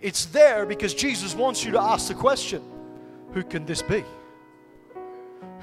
It's 0.00 0.26
there 0.26 0.66
because 0.66 0.94
Jesus 0.94 1.34
wants 1.34 1.64
you 1.64 1.72
to 1.72 1.80
ask 1.80 2.08
the 2.08 2.14
question 2.14 2.62
Who 3.32 3.42
can 3.42 3.66
this 3.66 3.82
be? 3.82 4.04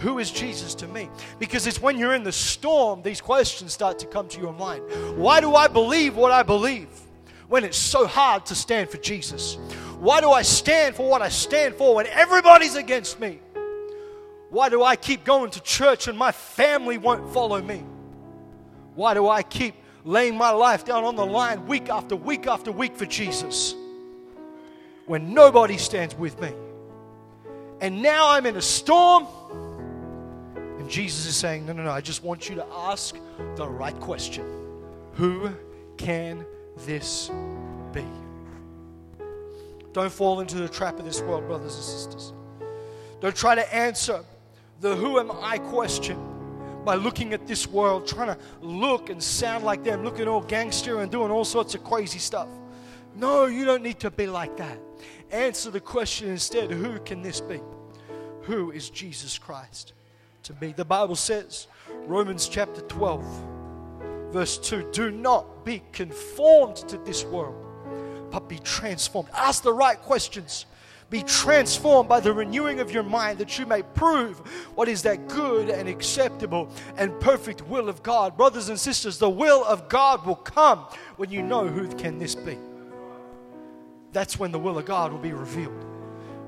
Who 0.02 0.18
is 0.18 0.32
Jesus 0.32 0.74
to 0.76 0.88
me? 0.88 1.10
Because 1.38 1.68
it's 1.68 1.80
when 1.80 1.98
you're 1.98 2.16
in 2.16 2.24
the 2.24 2.32
storm, 2.32 3.04
these 3.04 3.22
questions 3.22 3.72
start 3.72 4.00
to 4.00 4.08
come 4.08 4.28
to 4.30 4.40
your 4.40 4.54
mind. 4.54 4.84
Why 5.16 5.40
do 5.40 5.56
I 5.56 5.68
believe 5.68 6.16
what 6.16 6.32
I 6.32 6.42
believe 6.42 6.90
when 7.48 7.64
it's 7.64 7.78
so 7.78 8.08
hard 8.08 8.48
to 8.48 8.56
stand 8.56 8.90
for 8.90 8.98
Jesus? 8.98 9.60
Why 10.00 10.20
do 10.20 10.32
I 10.32 10.42
stand 10.42 10.96
for 10.96 11.08
what 11.08 11.22
I 11.22 11.30
stand 11.30 11.76
for 11.76 11.96
when 11.96 12.08
everybody's 12.08 12.76
against 12.76 13.20
me? 13.20 13.40
Why 14.50 14.70
do 14.70 14.82
I 14.82 14.96
keep 14.96 15.24
going 15.24 15.52
to 15.52 15.62
church 15.62 16.08
and 16.08 16.18
my 16.18 16.32
family 16.32 16.98
won't 16.98 17.32
follow 17.32 17.62
me? 17.62 17.84
Why 18.96 19.14
do 19.14 19.30
I 19.30 19.44
keep 19.44 19.76
laying 20.04 20.36
my 20.36 20.50
life 20.50 20.84
down 20.84 21.04
on 21.04 21.16
the 21.16 21.26
line 21.26 21.68
week 21.68 21.90
after 21.90 22.16
week 22.16 22.48
after 22.48 22.72
week 22.72 22.98
for 22.98 23.06
Jesus 23.06 23.76
when 25.06 25.36
nobody 25.36 25.78
stands 25.78 26.16
with 26.16 26.42
me? 26.42 26.52
And 27.82 28.02
now 28.02 28.30
I'm 28.30 28.48
in 28.48 28.58
a 28.58 28.62
storm 28.62 29.28
Jesus 30.92 31.26
is 31.26 31.38
saying, 31.38 31.66
No, 31.66 31.72
no, 31.72 31.84
no, 31.84 31.92
I 31.92 32.02
just 32.02 32.22
want 32.22 32.50
you 32.50 32.56
to 32.56 32.66
ask 32.70 33.16
the 33.56 33.66
right 33.66 33.98
question 34.02 34.46
Who 35.14 35.50
can 35.98 36.46
this 36.86 37.32
be? 37.94 38.06
Don't 39.94 40.12
fall 40.12 40.42
into 40.42 40.58
the 40.58 40.68
trap 40.68 41.00
of 41.00 41.06
this 41.06 41.22
world, 41.22 41.48
brothers 41.48 41.76
and 41.76 41.84
sisters. 41.84 42.34
Don't 43.22 43.36
try 43.36 43.56
to 43.56 43.74
answer 43.74 44.22
the 44.82 44.96
who 44.96 45.18
am 45.18 45.32
I 45.32 45.60
question 45.60 46.20
by 46.84 46.96
looking 46.96 47.34
at 47.34 47.48
this 47.48 47.68
world, 47.68 48.06
trying 48.06 48.28
to 48.28 48.38
look 48.62 49.10
and 49.10 49.24
sound 49.24 49.64
like 49.64 49.84
them, 49.84 50.04
looking 50.04 50.28
all 50.28 50.42
gangster 50.42 51.00
and 51.02 51.10
doing 51.12 51.32
all 51.32 51.46
sorts 51.46 51.74
of 51.74 51.84
crazy 51.86 52.20
stuff. 52.20 52.50
No, 53.16 53.46
you 53.46 53.64
don't 53.64 53.84
need 53.84 54.00
to 54.02 54.12
be 54.12 54.28
like 54.28 54.58
that. 54.58 54.78
Answer 55.32 55.72
the 55.72 55.80
question 55.80 56.30
instead 56.30 56.70
who 56.70 57.00
can 57.00 57.22
this 57.22 57.40
be? 57.40 57.62
Who 58.44 58.72
is 58.72 58.90
Jesus 58.90 59.38
Christ? 59.38 59.94
To 60.44 60.54
be. 60.54 60.72
The 60.72 60.86
Bible 60.86 61.16
says, 61.16 61.68
Romans 62.06 62.48
chapter 62.48 62.82
12, 62.82 63.24
verse 64.32 64.58
2 64.58 64.90
do 64.92 65.12
not 65.12 65.66
be 65.66 65.82
conformed 65.92 66.78
to 66.78 66.98
this 67.00 67.24
world, 67.26 67.56
but 68.32 68.48
be 68.50 68.60
transformed. 68.60 69.30
Ask 69.34 69.64
the 69.64 69.74
right 69.74 70.00
questions. 70.00 70.66
Be 71.10 71.24
transformed 71.24 72.08
by 72.08 72.22
the 72.22 72.32
renewing 72.32 72.80
of 72.80 72.90
your 72.90 73.04
mind 73.04 73.38
that 73.40 73.60
you 73.60 73.66
may 73.66 73.84
prove 73.84 74.40
what 74.76 74.88
is 74.88 75.02
that 75.02 75.28
good 75.28 75.70
and 75.70 75.90
acceptable 75.90 76.70
and 76.96 77.20
perfect 77.20 77.68
will 77.68 77.90
of 77.90 78.02
God. 78.02 78.38
Brothers 78.38 78.70
and 78.70 78.80
sisters, 78.80 79.18
the 79.18 79.30
will 79.30 79.66
of 79.66 79.90
God 79.90 80.26
will 80.26 80.38
come 80.38 80.86
when 81.18 81.30
you 81.30 81.42
know 81.42 81.68
who 81.68 81.90
can 81.96 82.18
this 82.18 82.34
be. 82.34 82.58
That's 84.14 84.40
when 84.40 84.54
the 84.54 84.60
will 84.60 84.78
of 84.78 84.86
God 84.86 85.12
will 85.12 85.20
be 85.20 85.34
revealed. 85.34 85.84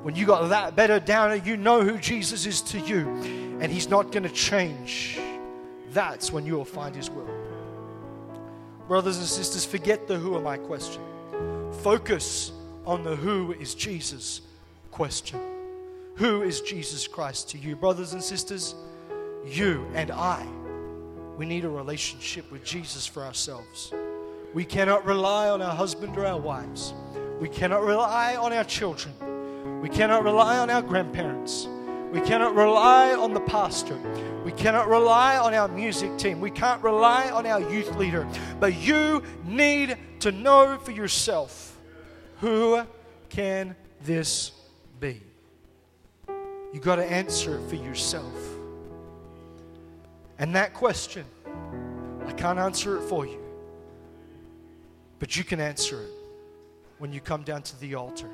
When 0.01 0.15
you 0.15 0.25
got 0.25 0.47
that 0.47 0.77
better 0.77 0.97
down 0.97 1.45
you 1.45 1.57
know 1.57 1.81
who 1.81 1.97
Jesus 1.97 2.45
is 2.45 2.61
to 2.61 2.79
you 2.79 3.52
and 3.63 3.71
he's 3.71 3.87
not 3.87 4.11
going 4.11 4.23
to 4.23 4.29
change, 4.29 5.17
that's 5.91 6.33
when 6.33 6.45
you 6.45 6.53
will 6.53 6.65
find 6.65 6.93
his 6.93 7.09
will. 7.09 7.29
Brothers 8.89 9.19
and 9.19 9.25
sisters, 9.25 9.63
forget 9.63 10.05
the 10.05 10.17
who 10.17 10.35
am 10.35 10.45
I 10.45 10.57
question. 10.57 11.01
Focus 11.81 12.51
on 12.85 13.05
the 13.05 13.15
who 13.15 13.53
is 13.53 13.73
Jesus 13.73 14.41
question. 14.91 15.39
Who 16.15 16.41
is 16.41 16.59
Jesus 16.59 17.07
Christ 17.07 17.51
to 17.51 17.57
you? 17.57 17.77
Brothers 17.77 18.11
and 18.11 18.21
sisters, 18.21 18.75
you 19.45 19.87
and 19.95 20.11
I, 20.11 20.45
we 21.37 21.45
need 21.45 21.63
a 21.63 21.69
relationship 21.69 22.51
with 22.51 22.65
Jesus 22.65 23.07
for 23.07 23.23
ourselves. 23.23 23.93
We 24.53 24.65
cannot 24.65 25.05
rely 25.05 25.47
on 25.47 25.61
our 25.61 25.73
husband 25.73 26.17
or 26.17 26.25
our 26.25 26.39
wives. 26.39 26.93
We 27.39 27.47
cannot 27.47 27.83
rely 27.83 28.35
on 28.35 28.51
our 28.51 28.65
children. 28.65 29.81
We 29.81 29.87
cannot 29.87 30.25
rely 30.25 30.57
on 30.57 30.69
our 30.69 30.81
grandparents. 30.81 31.69
We 32.13 32.21
cannot 32.21 32.53
rely 32.53 33.15
on 33.15 33.33
the 33.33 33.39
pastor. 33.39 33.97
We 34.45 34.51
cannot 34.51 34.87
rely 34.87 35.35
on 35.39 35.55
our 35.55 35.67
music 35.67 36.15
team. 36.19 36.39
We 36.39 36.51
can't 36.51 36.79
rely 36.83 37.31
on 37.31 37.47
our 37.47 37.59
youth 37.59 37.95
leader. 37.95 38.27
But 38.59 38.75
you 38.75 39.23
need 39.43 39.97
to 40.19 40.31
know 40.31 40.77
for 40.83 40.91
yourself 40.91 41.75
who 42.39 42.83
can 43.29 43.75
this 44.03 44.51
be? 44.99 45.23
You 46.71 46.79
got 46.79 46.97
to 46.97 47.03
answer 47.03 47.57
it 47.57 47.67
for 47.67 47.77
yourself. 47.77 48.37
And 50.37 50.53
that 50.53 50.75
question, 50.75 51.25
I 52.27 52.31
can't 52.33 52.59
answer 52.59 52.97
it 52.97 53.09
for 53.09 53.25
you. 53.25 53.39
But 55.17 55.35
you 55.35 55.43
can 55.43 55.59
answer 55.59 56.03
it 56.03 56.11
when 56.99 57.11
you 57.11 57.21
come 57.21 57.41
down 57.41 57.63
to 57.63 57.79
the 57.79 57.95
altar 57.95 58.29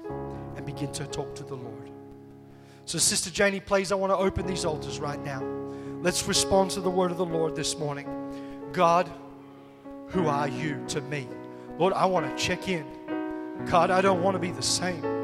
and 0.57 0.65
begin 0.65 0.91
to 0.91 1.07
talk 1.07 1.33
to 1.35 1.43
the 1.45 1.55
Lord. 1.55 1.78
So, 2.89 2.97
Sister 2.97 3.29
Janie, 3.29 3.59
please, 3.59 3.91
I 3.91 3.95
want 3.95 4.11
to 4.11 4.17
open 4.17 4.47
these 4.47 4.65
altars 4.65 4.99
right 4.99 5.23
now. 5.23 5.43
Let's 6.01 6.27
respond 6.27 6.71
to 6.71 6.81
the 6.81 6.89
word 6.89 7.11
of 7.11 7.17
the 7.17 7.25
Lord 7.25 7.55
this 7.55 7.77
morning. 7.77 8.07
God, 8.71 9.07
who 10.07 10.27
are 10.27 10.47
you 10.47 10.83
to 10.87 10.99
me? 11.01 11.27
Lord, 11.77 11.93
I 11.93 12.07
want 12.07 12.35
to 12.35 12.43
check 12.43 12.67
in. 12.67 12.83
God, 13.67 13.91
I 13.91 14.01
don't 14.01 14.23
want 14.23 14.33
to 14.33 14.39
be 14.39 14.49
the 14.49 14.63
same. 14.63 15.18